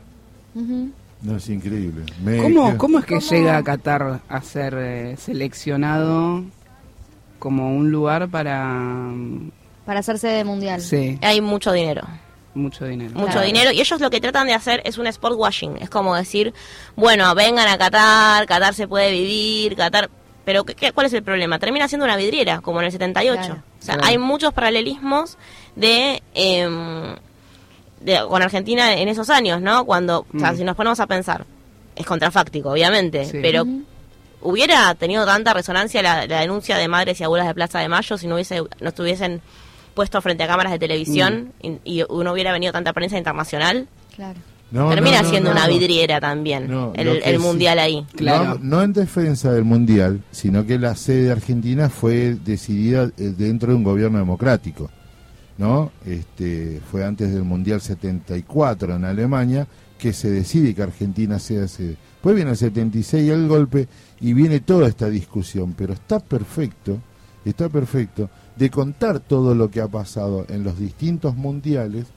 Ujú. 0.54 0.92
No, 1.22 1.38
es 1.38 1.50
increíble. 1.50 2.04
Me- 2.24 2.38
¿Cómo, 2.42 2.78
¿Cómo 2.78 3.00
es 3.00 3.06
que 3.06 3.16
¿Cómo? 3.20 3.28
llega 3.30 3.58
a 3.58 3.64
Qatar 3.64 4.22
a 4.28 4.42
ser 4.42 4.76
eh, 4.78 5.16
seleccionado 5.18 6.44
como 7.40 7.76
un 7.76 7.92
lugar 7.92 8.28
para... 8.30 8.66
mm, 8.66 9.52
Para 9.86 10.00
hacerse 10.00 10.28
de 10.28 10.44
mundial. 10.44 10.82
Sí, 10.82 11.18
Hay 11.22 11.42
mucho 11.42 11.72
dinero. 11.72 12.02
mucho 12.54 12.86
dinero. 12.86 13.12
mucho 13.14 13.26
Claro. 13.34 13.46
dinero 13.46 13.72
y 13.72 13.80
ellos 13.82 14.02
lo 14.02 14.10
que 14.10 14.20
tratan 14.20 14.48
de 14.48 14.54
hacer 14.54 14.82
es 14.84 14.98
un 14.98 15.08
sport 15.08 15.36
washing 15.38 15.78
es 15.78 15.90
como 15.90 16.14
decir 16.16 16.54
bueno 16.98 17.34
vengan 17.34 17.66
a 17.70 17.78
Qatar 17.78 18.46
Qatar 18.46 18.74
se 18.74 18.90
puede 18.90 19.10
vivir 19.12 19.76
Qatar 19.78 20.10
pero 20.44 20.66
¿qué, 20.66 20.76
qué- 20.76 20.92
cuál 20.92 21.06
es 21.08 21.14
el 21.14 21.24
problema 21.24 21.60
termina 21.60 21.88
siendo 21.88 22.04
una 22.06 22.18
vidriera 22.18 22.60
como 22.60 22.80
en 22.82 22.88
el 22.88 22.92
78 22.92 23.42
Claro. 23.42 23.54
o 23.80 23.82
sea 23.82 23.94
Claro. 23.96 24.10
hay 24.10 24.18
muchos 24.18 24.54
paralelismos 24.54 25.38
de, 25.78 26.22
em, 26.34 27.16
de 28.04 28.20
con 28.28 28.42
Argentina 28.42 28.94
en 28.96 29.08
esos 29.08 29.30
años 29.30 29.62
no 29.62 29.86
cuando 29.86 30.26
o 30.34 30.40
sea 30.40 30.52
Mm. 30.54 30.58
si 30.58 30.64
nos 30.64 30.76
ponemos 30.76 31.00
a 31.00 31.08
pensar 31.08 31.46
es 31.96 32.06
contrafáctico 32.06 32.70
obviamente 32.72 33.26
Sí. 33.26 33.40
pero 33.42 33.66
hubiera 34.42 34.94
tenido 34.96 35.26
tanta 35.26 35.54
resonancia 35.54 36.02
la, 36.02 36.26
la 36.28 36.40
denuncia 36.42 36.78
de 36.78 36.88
madres 36.88 37.20
y 37.20 37.24
abuelas 37.24 37.48
de 37.48 37.54
Plaza 37.54 37.80
de 37.80 37.90
Mayo 37.90 38.18
si 38.18 38.28
no 38.28 38.36
hubiese 38.36 38.62
no 38.80 38.90
estuviesen 38.90 39.42
puesto 39.94 40.22
frente 40.22 40.44
a 40.44 40.48
cámaras 40.48 40.72
de 40.72 40.80
televisión 40.80 41.52
Mm. 41.62 41.68
y, 41.84 42.02
y 42.02 42.04
no 42.04 42.32
hubiera 42.34 42.52
venido 42.52 42.72
tanta 42.74 42.94
prensa 42.94 43.18
internacional 43.18 43.88
Claro. 44.16 44.40
No, 44.72 44.90
termina 44.90 45.18
no, 45.18 45.24
no, 45.24 45.30
siendo 45.30 45.50
no, 45.54 45.58
una 45.58 45.68
vidriera 45.68 46.22
también 46.22 46.70
No, 46.72 46.94
el, 46.96 47.08
el 47.10 47.36
sí- 47.36 47.38
mundial 47.40 47.78
ahí 47.78 48.06
Claro. 48.16 48.54
No, 48.56 48.60
no 48.78 48.82
en 48.84 48.94
defensa 48.94 49.52
del 49.52 49.66
mundial, 49.66 50.22
sino 50.32 50.66
que 50.66 50.80
la 50.80 50.96
sede 50.96 51.24
de 51.26 51.32
Argentina 51.34 51.90
fue 51.90 52.36
decidida 52.44 53.04
eh, 53.18 53.34
dentro 53.38 53.70
de 53.72 53.76
un 53.76 53.84
gobierno 53.84 54.18
democrático, 54.18 54.90
¿no? 55.58 55.92
Este 56.06 56.82
fue 56.92 57.06
antes 57.06 57.32
del 57.34 57.44
mundial 57.44 57.82
74 57.82 58.96
en 58.96 59.06
Alemania 59.06 59.68
que 59.98 60.14
se 60.14 60.32
decide 60.32 60.74
que 60.74 60.84
Argentina 60.84 61.38
sea 61.38 61.68
sede. 61.68 61.98
Después 62.14 62.36
viene 62.36 62.52
el 62.52 62.58
76 62.58 63.30
el 63.30 63.48
golpe 63.48 63.88
y 64.20 64.34
viene 64.34 64.60
toda 64.60 64.88
esta 64.88 65.10
discusión, 65.10 65.74
pero 65.78 65.94
está 65.94 66.20
perfecto, 66.20 66.98
está 67.46 67.70
perfecto 67.70 68.30
de 68.56 68.70
contar 68.70 69.20
todo 69.20 69.54
lo 69.54 69.70
que 69.70 69.82
ha 69.82 69.88
pasado 69.88 70.46
en 70.50 70.64
los 70.64 70.78
distintos 70.78 71.36
mundiales 71.36 72.08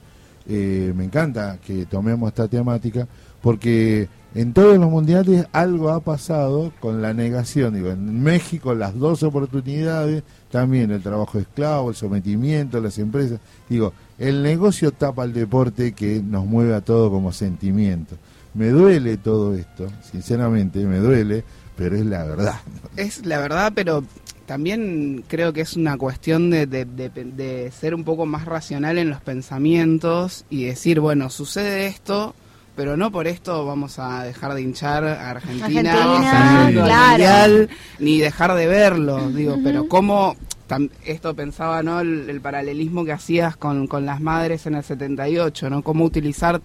eh, 0.47 0.93
me 0.95 1.05
encanta 1.05 1.57
que 1.57 1.87
tomemos 1.87 2.27
esta 2.29 2.47
temática 2.47 3.07
porque 3.41 4.07
en 4.35 4.53
todos 4.53 4.77
los 4.77 4.89
mundiales 4.91 5.47
algo 5.53 5.89
ha 5.89 5.99
pasado 6.01 6.71
con 6.79 7.01
la 7.01 7.13
negación. 7.13 7.73
Digo, 7.73 7.89
en 7.89 8.21
México 8.21 8.75
las 8.75 8.93
dos 8.99 9.23
oportunidades, 9.23 10.23
también 10.51 10.91
el 10.91 11.01
trabajo 11.01 11.39
esclavo, 11.39 11.89
el 11.89 11.95
sometimiento, 11.95 12.79
las 12.81 12.97
empresas. 12.99 13.39
Digo, 13.69 13.93
el 14.19 14.43
negocio 14.43 14.91
tapa 14.91 15.23
el 15.23 15.33
deporte 15.33 15.93
que 15.93 16.21
nos 16.21 16.45
mueve 16.45 16.75
a 16.75 16.81
todo 16.81 17.09
como 17.09 17.31
sentimiento. 17.31 18.15
Me 18.53 18.69
duele 18.69 19.17
todo 19.17 19.53
esto, 19.55 19.87
sinceramente 20.11 20.79
me 20.85 20.99
duele, 20.99 21.43
pero 21.75 21.95
es 21.95 22.05
la 22.05 22.23
verdad. 22.23 22.55
Es 22.95 23.25
la 23.25 23.39
verdad, 23.39 23.73
pero 23.75 24.03
también 24.45 25.25
creo 25.27 25.51
que 25.51 25.61
es 25.61 25.75
una 25.75 25.97
cuestión 25.97 26.49
de, 26.51 26.65
de- 26.67 26.85
de- 26.85 27.09
de 27.09 27.71
ser 27.71 27.95
un 27.95 28.03
poco 28.05 28.25
más 28.25 28.45
racional 28.45 28.97
en 28.97 29.09
los 29.09 29.19
pensamientos 29.21 30.45
y 30.49 30.65
decir, 30.65 30.99
bueno, 30.99 31.29
sucede 31.29 31.87
esto, 31.87 32.35
pero 32.75 32.97
no 32.97 33.11
por 33.11 33.27
esto 33.27 33.65
vamos 33.65 33.99
a 33.99 34.23
dejar 34.23 34.53
de 34.53 34.61
hinchar 34.61 35.03
a 35.05 35.29
Argentina, 35.31 35.91
Argentina, 35.93 36.69
claro. 36.85 37.09
Mundial, 37.09 37.69
ni 37.99 38.19
dejar 38.19 38.53
de 38.55 38.67
verlo, 38.67 39.29
digo, 39.29 39.57
pero 39.63 39.87
cómo... 39.87 40.35
tam- 40.67 40.89
Esto 41.05 41.33
pensaba, 41.35 41.83
¿no? 41.83 41.99
El, 42.01 42.29
el 42.29 42.41
paralelismo 42.41 43.05
que 43.05 43.11
hacías 43.13 43.55
con, 43.55 43.87
con 43.87 44.05
las 44.05 44.19
madres 44.21 44.65
en 44.65 44.75
el 44.75 44.83
78, 44.83 45.69
¿no? 45.69 45.81
Cómo 45.83 46.03
utilizar 46.05 46.61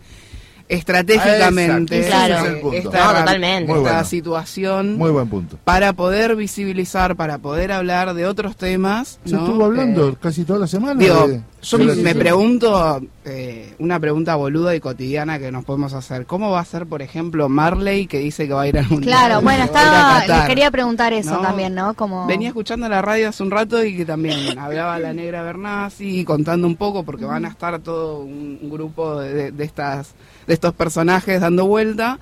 estratégicamente 0.68 2.06
Claro. 2.06 2.60
punto. 2.60 2.76
esta, 2.76 3.04
No, 3.12 3.18
totalmente. 3.20 3.72
Esta 3.72 3.80
bueno. 3.82 4.04
situación 4.04 4.96
Muy 4.98 5.10
buen 5.10 5.28
punto. 5.28 5.58
para 5.64 5.92
poder 5.92 6.36
visibilizar, 6.36 7.16
para 7.16 7.38
poder 7.38 7.72
hablar 7.72 8.14
de 8.14 8.24
otros 8.26 8.56
temas. 8.56 9.18
Se 9.24 9.32
¿no? 9.34 9.46
estuvo 9.46 9.64
hablando 9.64 10.10
Eh, 10.10 10.16
casi 10.20 10.44
toda 10.44 10.60
la 10.60 10.66
semana. 10.68 10.94
digo, 11.00 11.26
de- 11.28 11.40
yo 11.62 11.78
me, 11.78 12.14
pregunto, 12.14 13.00
eh, 13.24 13.74
una 13.78 14.00
pregunta 14.00 14.36
boluda 14.36 14.74
y 14.74 14.80
cotidiana 14.80 15.38
que 15.38 15.52
nos 15.52 15.64
podemos 15.64 15.92
hacer. 15.92 16.26
¿Cómo 16.26 16.50
va 16.50 16.60
a 16.60 16.64
ser, 16.64 16.86
por 16.86 17.02
ejemplo, 17.02 17.48
Marley 17.48 18.06
que 18.06 18.18
dice 18.18 18.46
que 18.46 18.54
va 18.54 18.62
a 18.62 18.68
ir 18.68 18.78
al 18.78 18.88
mundial? 18.88 19.14
Claro, 19.14 19.42
bueno, 19.42 19.64
estaba, 19.64 20.26
les 20.26 20.46
quería 20.46 20.70
preguntar 20.70 21.12
eso 21.12 21.34
¿no? 21.34 21.42
también, 21.42 21.74
¿no? 21.74 21.94
Como 21.94 22.26
Venía 22.26 22.48
escuchando 22.48 22.88
la 22.88 23.02
radio 23.02 23.28
hace 23.28 23.42
un 23.42 23.50
rato 23.50 23.84
y 23.84 23.96
que 23.96 24.04
también 24.06 24.58
hablaba 24.58 24.98
la 24.98 25.12
negra 25.12 25.42
Bernasi 25.42 26.24
contando 26.24 26.66
un 26.66 26.76
poco 26.76 27.04
porque 27.04 27.24
van 27.24 27.44
a 27.44 27.48
estar 27.48 27.78
todo 27.80 28.20
un, 28.20 28.58
un 28.62 28.70
grupo 28.70 29.20
de, 29.20 29.52
de 29.52 29.64
estas 29.64 30.14
de 30.46 30.54
estos 30.54 30.74
personajes 30.74 31.40
dando 31.40 31.66
vuelta, 31.66 32.18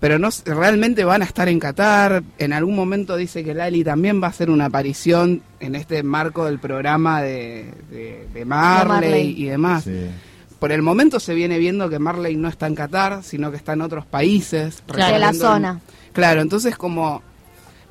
pero 0.00 0.18
no 0.18 0.30
realmente 0.46 1.04
van 1.04 1.22
a 1.22 1.26
estar 1.26 1.48
en 1.48 1.60
Qatar. 1.60 2.22
En 2.38 2.52
algún 2.52 2.74
momento 2.74 3.16
dice 3.16 3.44
que 3.44 3.54
Lali 3.54 3.84
también 3.84 4.20
va 4.22 4.28
a 4.28 4.30
hacer 4.30 4.50
una 4.50 4.64
aparición 4.64 5.42
en 5.60 5.74
este 5.74 6.02
marco 6.02 6.46
del 6.46 6.58
programa 6.58 7.20
de, 7.22 7.72
de, 7.90 8.26
de 8.32 8.44
Marley, 8.46 8.88
Marley. 9.10 9.34
y 9.36 9.44
demás. 9.44 9.84
Sí. 9.84 10.06
Por 10.58 10.72
el 10.72 10.82
momento 10.82 11.20
se 11.20 11.34
viene 11.34 11.58
viendo 11.58 11.88
que 11.88 11.98
Marley 11.98 12.36
no 12.36 12.48
está 12.48 12.66
en 12.66 12.74
Qatar, 12.74 13.22
sino 13.22 13.50
que 13.50 13.56
está 13.58 13.74
en 13.74 13.82
otros 13.82 14.04
países. 14.06 14.82
de 14.86 15.18
la 15.18 15.32
zona. 15.32 15.80
Claro, 16.12 16.40
entonces 16.40 16.76
como... 16.76 17.22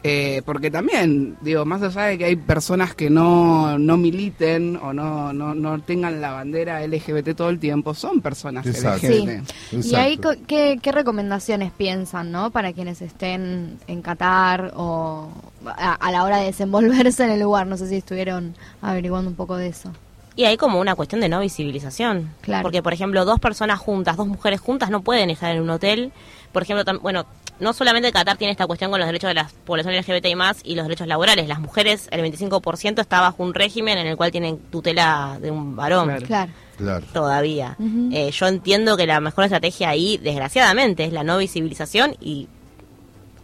eh, 0.03 0.41
porque 0.45 0.71
también, 0.71 1.35
digo, 1.41 1.65
más 1.65 1.81
allá 1.81 2.03
de 2.03 2.17
que 2.17 2.25
hay 2.25 2.35
personas 2.37 2.95
que 2.95 3.09
no, 3.09 3.77
no 3.77 3.97
militen 3.97 4.77
o 4.77 4.93
no, 4.93 5.33
no, 5.33 5.53
no 5.53 5.81
tengan 5.81 6.21
la 6.21 6.31
bandera 6.31 6.85
LGBT 6.87 7.35
todo 7.35 7.49
el 7.49 7.59
tiempo, 7.59 7.93
son 7.93 8.21
personas 8.21 8.65
Exacto. 8.65 9.07
LGBT. 9.07 9.29
Y 9.71 9.75
Exacto. 9.75 9.97
ahí, 9.97 10.17
co- 10.17 10.45
¿qué, 10.47 10.79
qué 10.81 10.91
recomendaciones 10.93 11.71
piensan, 11.73 12.31
no? 12.31 12.49
Para 12.51 12.71
quienes 12.71 13.01
estén 13.01 13.77
en 13.87 14.01
Qatar 14.01 14.71
o 14.77 15.29
a, 15.65 15.95
a 15.95 16.11
la 16.11 16.23
hora 16.23 16.37
de 16.37 16.45
desenvolverse 16.45 17.23
en 17.25 17.31
el 17.31 17.41
lugar. 17.41 17.67
No 17.67 17.75
sé 17.75 17.87
si 17.89 17.95
estuvieron 17.97 18.55
averiguando 18.81 19.29
un 19.29 19.35
poco 19.35 19.57
de 19.57 19.67
eso. 19.67 19.91
y 20.37 20.45
hay 20.45 20.55
como 20.55 20.79
una 20.79 20.95
cuestión 20.95 21.19
de 21.19 21.27
no 21.27 21.41
visibilización 21.41 22.29
Claro. 22.39 22.63
porque 22.63 22.81
por 22.81 22.93
ejemplo 22.93 23.25
dos 23.25 23.39
personas 23.41 23.79
juntas 23.79 24.15
dos 24.15 24.27
mujeres 24.27 24.61
juntas 24.61 24.89
no 24.89 25.01
pueden 25.01 25.29
estar 25.29 25.53
en 25.53 25.61
un 25.61 25.69
hotel 25.69 26.13
por 26.53 26.61
ejemplo 26.63 26.99
bueno 27.01 27.25
no 27.59 27.73
solamente 27.73 28.11
Qatar 28.11 28.37
tiene 28.37 28.51
esta 28.51 28.65
cuestión 28.67 28.89
con 28.91 28.99
los 28.99 29.07
derechos 29.07 29.27
de 29.29 29.33
la 29.33 29.49
población 29.65 29.95
LGBT 29.95 30.25
y 30.27 30.35
más 30.35 30.59
y 30.63 30.75
los 30.75 30.85
derechos 30.85 31.07
laborales 31.07 31.47
las 31.47 31.59
mujeres 31.59 32.07
el 32.11 32.21
25% 32.21 33.01
está 33.01 33.21
bajo 33.21 33.43
un 33.43 33.53
régimen 33.53 33.97
en 33.97 34.07
el 34.07 34.15
cual 34.17 34.31
tienen 34.31 34.57
tutela 34.71 35.37
de 35.41 35.51
un 35.51 35.75
varón 35.75 36.07
Claro. 36.07 36.25
Claro. 36.25 36.51
Claro. 36.77 37.05
todavía. 37.11 37.75
Eh, 38.13 38.31
yo 38.31 38.47
entiendo 38.47 38.95
que 38.95 39.05
la 39.05 39.19
mejor 39.19 39.43
estrategia 39.43 39.89
ahí, 39.89 40.17
desgraciadamente, 40.17 41.03
es 41.03 41.11
la 41.11 41.23
no 41.25 41.37
visibilización 41.37 42.15
y 42.21 42.47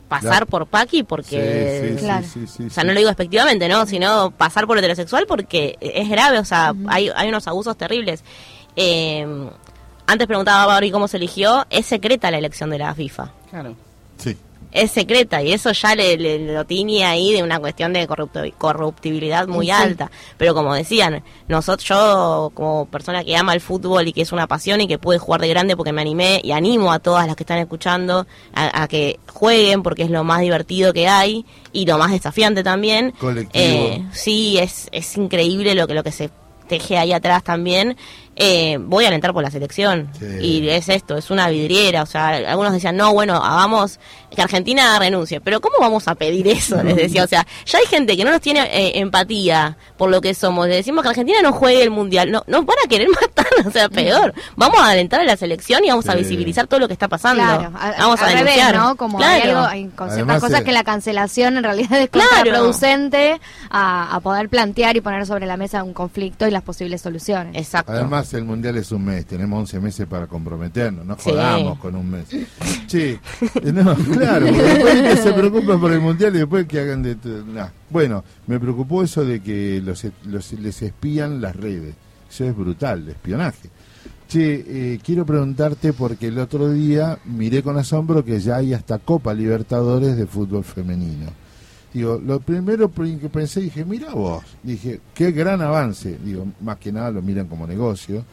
pasar 0.08 0.30
Claro. 0.32 0.46
por 0.46 0.68
Paqui 0.68 1.04
porque... 1.04 1.82
Sí, 1.82 1.88
sí, 1.90 1.98
sí, 2.00 2.06
Claro. 2.06 2.26
sí, 2.34 2.48
sí, 2.48 2.64
O 2.68 2.70
sea, 2.70 2.84
no 2.86 2.94
lo 2.94 2.98
digo 3.00 3.10
despectivamente, 3.10 3.68
¿no? 3.68 3.86
Sino 3.88 4.32
pasar 4.32 4.66
por 4.68 4.78
heterosexual 4.78 5.26
porque 5.28 5.76
es 5.82 6.08
grave, 6.08 6.40
o 6.40 6.46
sea, 6.46 6.74
hay, 6.88 7.10
hay 7.14 7.28
unos 7.28 7.46
abusos 7.50 7.76
terribles. 7.76 8.24
Eh, 8.78 9.26
antes 10.08 10.28
preguntaba 10.28 10.66
Barbie 10.68 10.92
cómo 10.92 11.08
se 11.10 11.18
eligió, 11.18 11.66
es 11.70 11.86
secreta 11.88 12.32
la 12.32 12.38
elección 12.38 12.70
de 12.70 12.78
la 12.78 12.94
FIFA. 12.96 13.32
Claro. 13.50 13.76
Sí. 14.18 14.38
Es 14.72 14.92
secreta 14.92 15.42
y 15.42 15.54
eso 15.54 15.72
ya 15.72 15.96
le, 15.96 16.18
le- 16.18 16.54
lo 16.54 16.66
tiñe 16.66 17.06
ahí 17.06 17.32
de 17.32 17.42
una 17.44 17.60
cuestión 17.60 17.94
de 17.94 18.06
corrupto- 18.10 18.52
corruptibilidad 18.58 19.48
muy 19.48 19.68
Sí. 19.68 19.72
alta. 19.72 20.12
Pero 20.38 20.54
como 20.54 20.74
decían, 20.74 21.24
nosotros, 21.48 21.88
yo 21.88 22.52
como 22.54 22.86
persona 22.88 23.24
que 23.24 23.38
ama 23.38 23.54
el 23.54 23.62
fútbol 23.62 24.06
y 24.10 24.12
que 24.12 24.22
es 24.22 24.34
una 24.34 24.48
pasión 24.48 24.82
y 24.82 24.88
que 24.88 24.98
pude 24.98 25.18
jugar 25.18 25.40
de 25.40 25.48
grande 25.48 25.78
porque 25.78 25.94
me 25.94 26.02
animé 26.02 26.42
y 26.44 26.52
animo 26.52 26.92
a 26.92 27.00
todas 27.00 27.26
las 27.26 27.38
que 27.38 27.44
están 27.44 27.60
escuchando 27.60 28.28
a, 28.54 28.84
a 28.84 28.88
que 28.90 29.18
jueguen 29.32 29.82
porque 29.82 30.04
es 30.04 30.10
lo 30.10 30.26
más 30.26 30.42
divertido 30.42 30.92
que 30.92 31.08
hay 31.08 31.46
y 31.72 31.86
lo 31.86 31.98
más 31.98 32.12
desafiante 32.12 32.62
también. 32.62 33.12
Colectivo. 33.12 33.64
Eh, 33.64 34.04
sí, 34.12 34.58
es, 34.58 34.90
es 34.92 35.16
increíble 35.16 35.74
lo 35.74 35.88
que, 35.88 35.94
lo 35.94 36.04
que 36.04 36.12
se 36.12 36.30
teje 36.68 36.98
ahí 36.98 37.14
atrás 37.14 37.44
también. 37.46 37.96
Eh, 38.36 38.78
voy 38.80 39.06
a 39.06 39.08
alentar 39.08 39.34
por 39.34 39.44
la 39.44 39.50
selección. 39.50 40.10
Sí. 40.20 40.26
Y 40.42 40.70
es 40.70 40.90
esto, 40.90 41.18
es 41.18 41.30
una 41.30 41.50
vidriera. 41.50 42.04
O 42.04 42.06
sea, 42.06 42.30
algunos 42.30 42.74
decían, 42.74 42.98
no, 42.98 43.14
bueno, 43.14 43.36
hagamos 43.36 44.00
que 44.36 44.42
Argentina 44.42 45.00
renuncie. 45.00 45.40
Pero 45.42 45.62
¿cómo 45.62 45.76
vamos 45.80 46.08
a 46.08 46.16
pedir 46.16 46.48
eso? 46.48 46.82
Les 46.84 46.96
decía, 46.96 47.24
o 47.24 47.28
sea, 47.28 47.46
ya 47.66 47.80
hay 47.80 47.86
gente 47.86 48.18
que 48.18 48.24
no 48.26 48.32
nos 48.32 48.42
tiene 48.42 48.62
eh, 48.64 49.00
empatía 49.00 49.78
por 49.98 50.10
lo 50.10 50.22
que 50.22 50.34
somos. 50.34 50.68
Le 50.68 50.76
decimos 50.76 51.04
que 51.04 51.10
Argentina 51.10 51.42
no 51.42 51.54
juegue 51.54 51.82
el 51.84 51.92
mundial. 51.92 52.32
No, 52.32 52.44
nos 52.48 52.66
van 52.66 52.78
a 52.84 52.88
querer 52.88 53.08
matar 53.10 53.45
o 53.66 53.72
sea, 53.72 53.90
peor. 53.90 54.34
Vamos 54.56 54.80
a 54.80 54.90
alentar 54.90 55.20
a 55.22 55.24
la 55.24 55.38
selección 55.38 55.84
y 55.86 55.90
vamos 55.90 56.08
a 56.10 56.16
visibilizar 56.16 56.68
todo 56.68 56.80
lo 56.80 56.88
que 56.88 56.94
está 56.94 57.08
pasando. 57.08 57.44
Claro, 57.44 57.72
a- 57.78 57.94
vamos 58.00 58.22
a 58.22 58.26
al 58.28 58.34
revés, 58.34 58.56
denunciar. 58.56 58.76
¿no? 58.76 58.96
Como 58.96 59.18
Claro. 59.18 59.34
hay, 59.44 59.50
algo, 59.50 59.62
hay 59.62 59.84
con 59.88 60.08
ciertas 60.08 60.14
Además, 60.14 60.42
cosas 60.42 60.62
eh, 60.62 60.64
que 60.64 60.72
la 60.72 60.84
cancelación 60.84 61.58
en 61.58 61.64
realidad 61.64 62.00
es 62.02 62.10
Claro. 62.10 62.30
contraproducente 62.30 63.40
a, 63.70 64.16
a 64.16 64.20
poder 64.20 64.50
plantear 64.50 64.96
y 64.98 65.02
poner 65.02 65.26
sobre 65.26 65.46
la 65.46 65.58
mesa 65.58 65.84
un 65.84 65.94
conflicto 65.94 66.48
y 66.48 66.52
las 66.52 66.64
posibles 66.64 67.02
soluciones. 67.02 67.56
Exacto. 67.56 67.92
Además, 67.92 68.34
el 68.34 68.44
mundial 68.46 68.78
es 68.78 68.92
un 68.92 69.06
mes, 69.06 69.26
tenemos 69.26 69.60
11 69.60 69.80
meses 69.80 70.08
para 70.08 70.28
comprometernos, 70.28 71.06
no 71.06 71.16
Sí. 71.16 71.30
jodamos 71.32 71.80
con 71.80 71.96
un 71.96 72.10
mes. 72.12 72.26
Sí, 72.88 73.18
no, 73.64 73.96
claro, 74.14 74.46
después 74.46 75.02
que 75.02 75.18
se 75.18 75.34
preocupan 75.34 75.80
por 75.80 75.92
el 75.92 76.00
mundial 76.00 76.36
y 76.36 76.40
después 76.40 76.66
que 76.68 76.80
hagan 76.80 77.04
de. 77.04 77.16
nah. 77.46 77.68
Bueno, 77.90 78.24
me 78.48 78.60
preocupó 78.60 79.04
eso 79.04 79.24
de 79.24 79.42
que 79.42 79.82
los, 79.84 80.06
los- 80.26 80.54
les 80.54 80.82
espían 80.82 81.42
las 81.42 81.56
redes. 81.56 81.96
Eso 82.30 82.46
es 82.46 82.56
brutal, 82.56 83.06
de 83.06 83.12
espionaje. 83.14 83.70
Che, 84.28 84.94
eh, 84.96 85.00
quiero 85.04 85.26
preguntarte 85.26 85.94
porque 85.94 86.28
el 86.28 86.40
otro 86.40 86.72
día 86.72 87.20
miré 87.26 87.62
con 87.62 87.78
asombro 87.78 88.26
que 88.26 88.40
ya 88.40 88.58
hay 88.58 88.74
hasta 88.74 88.98
Copa 88.98 89.34
Libertadores 89.34 90.18
de 90.18 90.26
fútbol 90.26 90.64
femenino. 90.64 91.28
Digo, 91.94 92.20
lo 92.26 92.40
primero 92.40 92.90
pri- 92.90 93.18
que 93.18 93.30
pensé, 93.30 93.62
dije, 93.62 93.86
mira 93.86 94.14
vos, 94.14 94.44
dije, 94.64 95.00
qué 95.14 95.32
gran 95.32 95.62
avance. 95.62 96.18
Digo, 96.24 96.46
más 96.62 96.78
que 96.78 96.92
nada 96.92 97.12
lo 97.12 97.22
miran 97.22 97.48
como 97.48 97.66
negocio, 97.68 98.26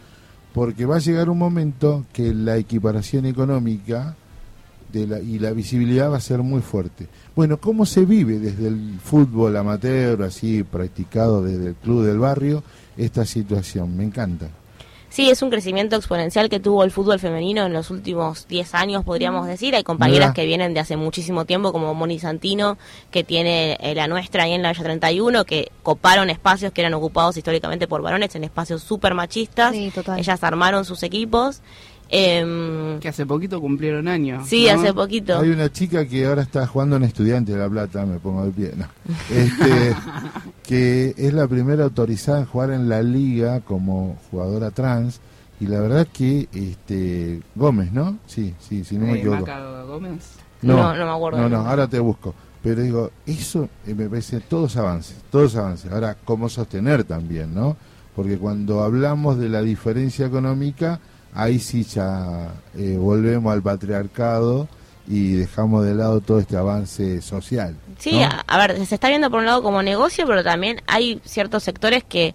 porque 0.54 0.84
va 0.86 0.96
a 0.96 1.00
llegar 1.00 1.28
un 1.30 1.38
momento 1.38 2.06
que 2.12 2.34
la 2.34 2.56
equiparación 2.56 3.26
económica 3.26 4.16
de 4.92 5.06
la, 5.06 5.20
y 5.20 5.38
la 5.38 5.52
visibilidad 5.52 6.10
va 6.10 6.16
a 6.16 6.20
ser 6.20 6.40
muy 6.42 6.60
fuerte. 6.60 7.06
Bueno, 7.36 7.58
¿cómo 7.58 7.86
se 7.86 8.04
vive 8.04 8.38
desde 8.38 8.66
el 8.68 8.98
fútbol 9.02 9.56
amateur, 9.56 10.22
así 10.22 10.64
practicado 10.64 11.42
desde 11.42 11.68
el 11.68 11.74
club 11.76 12.04
del 12.04 12.18
barrio, 12.18 12.64
esta 12.96 13.24
situación? 13.24 13.96
Me 13.96 14.04
encanta. 14.04 14.48
Sí, 15.12 15.28
es 15.28 15.42
un 15.42 15.50
crecimiento 15.50 15.94
exponencial 15.94 16.48
que 16.48 16.58
tuvo 16.58 16.84
el 16.84 16.90
fútbol 16.90 17.18
femenino 17.18 17.66
en 17.66 17.74
los 17.74 17.90
últimos 17.90 18.48
10 18.48 18.74
años, 18.74 19.04
podríamos 19.04 19.46
decir. 19.46 19.74
Hay 19.76 19.82
compañeras 19.82 20.32
que 20.32 20.46
vienen 20.46 20.72
de 20.72 20.80
hace 20.80 20.96
muchísimo 20.96 21.44
tiempo, 21.44 21.70
como 21.70 21.92
Moni 21.92 22.18
Santino, 22.18 22.78
que 23.10 23.22
tiene 23.22 23.76
eh, 23.82 23.94
la 23.94 24.08
nuestra 24.08 24.44
ahí 24.44 24.52
en 24.52 24.62
la 24.62 24.72
Villa 24.72 24.84
31, 24.84 25.44
que 25.44 25.70
coparon 25.82 26.30
espacios 26.30 26.72
que 26.72 26.80
eran 26.80 26.94
ocupados 26.94 27.36
históricamente 27.36 27.86
por 27.86 28.00
varones 28.00 28.34
en 28.36 28.44
espacios 28.44 28.82
súper 28.82 29.12
machistas. 29.12 29.72
Sí, 29.72 29.92
total. 29.94 30.18
Ellas 30.18 30.42
armaron 30.42 30.86
sus 30.86 31.02
equipos. 31.02 31.60
Em, 32.14 33.00
Que 33.00 33.08
hace 33.08 33.24
poquito 33.24 33.58
cumplieron 33.58 34.06
años. 34.06 34.46
sí, 34.46 34.66
¿no? 34.66 34.78
hace 34.78 34.92
poquito. 34.92 35.38
Hay 35.38 35.48
una 35.48 35.72
chica 35.72 36.04
que 36.06 36.26
ahora 36.26 36.42
está 36.42 36.66
jugando 36.66 36.96
en 36.96 37.04
Estudiante 37.04 37.52
de 37.52 37.58
La 37.58 37.70
Plata, 37.70 38.04
me 38.04 38.18
pongo 38.18 38.44
de 38.44 38.50
pie, 38.52 38.72
no. 38.76 38.84
Este, 39.34 39.96
que 40.62 41.14
es 41.16 41.32
la 41.32 41.46
primera 41.48 41.84
autorizada 41.84 42.40
en 42.40 42.44
jugar 42.46 42.70
en 42.70 42.88
la 42.90 43.02
liga 43.02 43.60
como 43.60 44.18
jugadora 44.30 44.70
trans. 44.70 45.20
Y 45.58 45.66
la 45.68 45.80
verdad 45.80 46.06
que 46.12 46.48
este 46.52 47.40
Gómez, 47.54 47.92
¿no? 47.92 48.18
Sí, 48.26 48.52
sí, 48.60 48.84
si 48.84 48.96
no 48.98 49.06
me 49.06 49.12
Eh, 49.14 49.18
equivoco. 49.20 49.40
Maca 49.40 49.82
Gómez. 49.84 50.32
No, 50.60 50.94
no 50.94 51.06
me 51.06 51.10
acuerdo 51.12 51.38
No, 51.40 51.48
no, 51.48 51.66
ahora 51.66 51.86
te 51.88 51.98
busco. 51.98 52.34
Pero 52.62 52.82
digo, 52.82 53.10
eso 53.26 53.68
eh, 53.86 53.94
me 53.94 54.08
parece 54.08 54.40
todos 54.40 54.76
avances, 54.76 55.16
todos 55.30 55.56
avances. 55.56 55.90
Ahora, 55.90 56.16
¿cómo 56.24 56.48
sostener 56.50 57.04
también, 57.04 57.54
no? 57.54 57.76
Porque 58.14 58.36
cuando 58.38 58.82
hablamos 58.82 59.38
de 59.38 59.48
la 59.48 59.62
diferencia 59.62 60.26
económica, 60.26 61.00
ahí 61.34 61.58
sí 61.58 61.84
ya 61.84 62.52
eh, 62.76 62.96
volvemos 62.98 63.52
al 63.52 63.62
patriarcado 63.62 64.68
y 65.08 65.32
dejamos 65.32 65.84
de 65.84 65.94
lado 65.94 66.20
todo 66.20 66.38
este 66.38 66.56
avance 66.56 67.20
social. 67.22 67.76
Sí, 67.98 68.22
a, 68.22 68.44
a 68.46 68.58
ver, 68.58 68.84
se 68.86 68.94
está 68.94 69.08
viendo 69.08 69.30
por 69.30 69.40
un 69.40 69.46
lado 69.46 69.62
como 69.62 69.82
negocio, 69.82 70.26
pero 70.26 70.42
también 70.44 70.80
hay 70.86 71.20
ciertos 71.24 71.62
sectores 71.62 72.04
que 72.04 72.34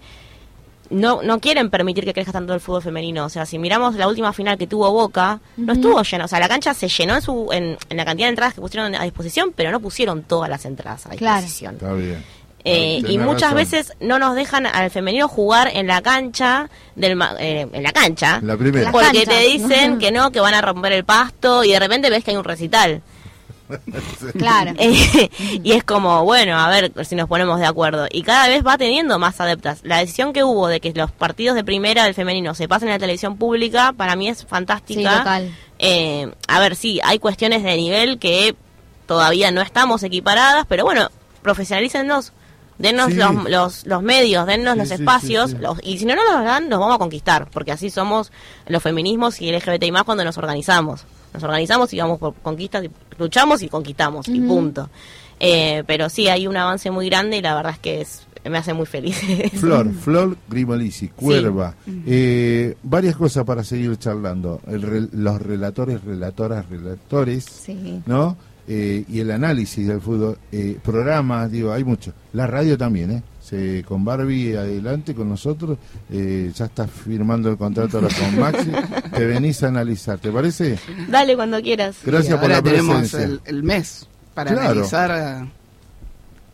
no, 0.89 1.22
no 1.22 1.39
quieren 1.39 1.70
permitir 1.70 2.06
que 2.06 2.13
crezca 2.13 2.32
tanto 2.32 2.54
el 2.54 2.62
fútbol 2.62 2.82
femenino. 2.82 3.26
O 3.26 3.30
sea, 3.30 3.45
si 3.45 3.60
miramos 3.60 3.95
la 3.95 4.08
última 4.08 4.32
final 4.32 4.58
que 4.58 4.67
tuvo 4.67 4.89
Boca, 4.91 5.41
no 5.58 5.74
estuvo 5.74 6.02
lleno. 6.02 6.26
O 6.26 6.28
sea, 6.30 6.39
la 6.39 6.48
cancha 6.48 6.74
se 6.74 6.88
llenó 6.88 7.15
en, 7.15 7.21
su, 7.21 7.50
en, 7.52 7.78
en 7.89 7.98
la 7.98 8.06
cantidad 8.06 8.28
de 8.28 8.30
entradas 8.32 8.54
que 8.54 8.62
pusieron 8.62 8.95
a 8.95 9.04
disposición, 9.04 9.52
pero 9.56 9.71
no 9.71 9.82
pusieron 9.82 10.24
todas 10.24 10.50
las 10.50 10.63
entradas 10.65 11.06
a 11.08 11.10
Claro. 11.12 11.41
disposición. 11.41 11.76
Está 11.76 11.93
bien. 11.93 12.24
Eh, 12.63 13.02
y 13.08 13.17
muchas 13.17 13.54
razón. 13.54 13.56
veces 13.58 13.93
no 14.02 14.20
nos 14.20 14.36
dejan 14.36 14.65
al 14.65 14.91
femenino 14.91 15.28
jugar 15.30 15.70
en 15.74 15.88
la 15.88 16.02
cancha 16.02 16.70
del 16.96 17.15
ma- 17.15 17.36
eh, 17.39 17.65
en 17.72 17.84
la 17.84 17.93
cancha 17.93 18.39
La 18.43 18.58
primera. 18.58 18.91
Porque 18.91 19.26
te 19.26 19.39
dicen 19.41 20.00
que 20.00 20.12
no 20.12 20.32
que 20.32 20.39
van 20.41 20.54
a 20.54 20.62
romper 20.62 20.91
el 20.91 21.06
pasto 21.06 21.63
y 21.63 21.72
de 21.72 21.80
repente 21.80 22.10
ves 22.10 22.24
que 22.26 22.32
hay 22.32 22.38
un 22.38 22.43
recital 22.43 23.02
Claro. 24.38 24.74
eh, 24.78 25.30
y 25.63 25.72
es 25.74 25.84
como, 25.84 26.24
bueno, 26.24 26.58
a 26.58 26.70
ver 26.70 26.91
si 27.06 27.15
nos 27.15 27.28
ponemos 27.28 27.60
de 27.60 27.65
acuerdo. 27.65 28.08
Y 28.12 28.24
cada 28.24 28.48
vez 28.48 28.65
va 28.65 28.78
teniendo 28.78 29.20
más 29.20 29.39
adeptas. 29.41 29.80
La 29.84 29.98
decisión 30.00 30.34
que 30.34 30.43
hubo 30.43 30.67
de 30.67 30.80
que 30.80 30.93
los 30.93 31.12
partidos 31.12 31.56
de 31.56 31.63
primera 31.63 32.04
del 32.06 32.13
femenino 32.13 32.54
se 32.56 32.67
pasen 32.67 32.89
a 32.89 32.93
la 32.93 33.00
televisión 33.00 33.38
pública, 33.38 33.93
para 33.96 34.15
mí 34.15 34.30
es 34.30 34.39
Sí, 34.39 34.46
fantástica. 34.48 35.17
total. 35.20 35.56
Eh, 35.80 36.32
a 36.48 36.60
ver, 36.60 36.76
sí, 36.76 37.00
hay 37.04 37.20
cuestiones 37.20 37.63
de 37.63 37.76
nivel 37.78 38.20
que 38.20 38.56
todavía 39.06 39.52
no 39.52 39.62
estamos 39.62 40.02
equiparadas, 40.04 40.65
pero 40.67 40.84
bueno, 40.86 41.10
profesionalícennos. 41.41 42.34
Dennos 42.80 43.08
Sí. 43.08 43.16
los, 43.16 43.50
los, 43.50 43.86
los 43.88 44.04
medios, 44.04 44.46
dennos 44.46 44.74
Sí, 44.74 44.80
los 44.80 44.92
espacios, 44.92 45.50
sí, 45.52 45.56
sí. 45.58 45.62
los- 45.63 45.80
y 45.84 45.98
si 45.98 46.06
no 46.06 46.16
nos 46.16 46.26
los 46.26 46.44
dan, 46.44 46.70
los 46.70 46.80
vamos 46.80 46.96
a 46.96 47.00
conquistar, 47.00 47.50
porque 47.52 47.72
así 47.72 47.90
somos 47.90 48.32
los 48.68 48.84
feminismos 48.84 49.42
y 49.42 49.52
LGBTI 49.52 49.92
más 49.92 50.04
cuando 50.04 50.24
nos 50.24 50.38
organizamos. 50.38 51.06
Nos 51.34 51.44
organizamos 51.44 51.92
y 51.94 52.00
vamos 52.00 52.20
por 52.20 52.34
conquistas, 52.36 52.84
y 52.86 52.92
luchamos 53.18 53.62
y 53.63 53.70
conquistamos, 53.70 54.28
y 54.28 54.40
punto. 54.42 54.90
Eh, 55.40 55.84
pero 55.88 56.10
sí, 56.10 56.28
hay 56.30 56.48
un 56.48 56.58
avance 56.58 56.90
muy 56.92 57.08
grande 57.10 57.38
y 57.38 57.42
la 57.42 57.54
verdad 57.56 57.74
es 57.74 57.80
que 57.80 58.02
es, 58.02 58.28
me 58.50 58.58
hace 58.58 58.74
muy 58.74 58.86
feliz. 58.86 59.20
Flor, 59.60 59.92
Flor 59.94 60.38
Grimolisi, 60.48 61.10
Cuerva. 61.10 61.76
Eh, 62.06 62.76
varias 62.84 63.16
cosas 63.16 63.44
para 63.44 63.63
seguir 63.63 63.98
charlando. 63.98 64.62
El 64.68 64.82
re- 64.82 65.08
los 65.12 65.42
relatores, 65.42 66.04
relatoras, 66.04 66.68
relatores. 66.70 67.44
Sí. 67.46 68.02
¿no? 68.06 68.38
Eh, 68.67 69.06
y 69.08 69.19
el 69.21 69.32
análisis 69.32 69.88
del 69.88 70.01
fútbol, 70.01 70.38
eh, 70.51 70.77
programas, 70.84 71.49
digo, 71.49 71.71
hay 71.71 71.84
mucho. 71.86 72.12
La 72.34 72.47
radio 72.47 72.77
también, 72.77 73.12
¿eh? 73.12 73.23
Se, 73.41 73.82
con 73.88 74.03
Barbie 74.03 74.58
adelante 74.58 75.15
con 75.15 75.30
nosotros, 75.30 75.77
eh, 76.12 76.51
ya 76.53 76.65
estás 76.65 76.91
firmando 76.91 77.49
el 77.49 77.56
contrato 77.58 77.97
ahora 77.99 78.10
con 78.13 78.38
Maxi, 78.39 78.69
te 79.15 79.25
venís 79.25 79.63
a 79.63 79.69
analizar, 79.69 80.19
¿te 80.19 80.30
parece? 80.32 80.77
Dale 81.10 81.34
cuando 81.38 81.62
quieras. 81.62 81.95
Gracias 82.06 82.34
por 82.38 82.51
ahora 82.51 82.56
la 82.58 82.62
tenemos 82.62 82.97
presencia. 82.99 83.23
el, 83.25 83.39
el 83.45 83.63
mes 83.63 84.06
para 84.34 84.51
Claro. 84.51 84.69
analizar. 84.71 85.47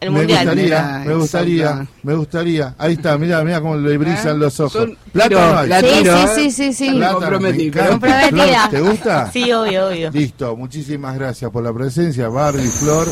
El 0.03 0.11
me 0.11 0.19
mundial. 0.19 0.45
gustaría, 0.45 0.63
Mira, 0.65 1.03
me 1.05 1.13
gustaría, 1.15 1.87
me 2.03 2.13
gustaría. 2.15 2.75
Ahí 2.77 2.93
está, 2.93 3.17
mira, 3.17 3.43
mira 3.43 3.61
cómo 3.61 3.75
le 3.77 3.97
brillan 3.97 4.27
¿Eh? 4.27 4.33
los 4.37 4.59
ojos. 4.59 4.71
Son- 4.73 4.97
Plata 5.11 5.65
no 5.67 5.79
Sí, 5.79 5.85
tiro, 5.99 6.17
sí, 6.17 6.23
¿eh? 6.23 6.27
sí, 6.35 6.51
sí, 6.51 6.73
sí. 6.73 7.01
Comprometida. 7.11 8.69
¿Te 8.69 8.79
gusta? 8.81 9.31
Sí, 9.31 9.51
obvio, 9.51 9.87
obvio. 9.87 10.11
Listo, 10.11 10.55
muchísimas 10.55 11.15
gracias 11.15 11.49
por 11.51 11.63
la 11.63 11.73
presencia, 11.73 12.27
Barbie, 12.29 12.67
Flor. 12.67 13.07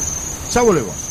Ya 0.53 0.61
volvemos. 0.61 1.10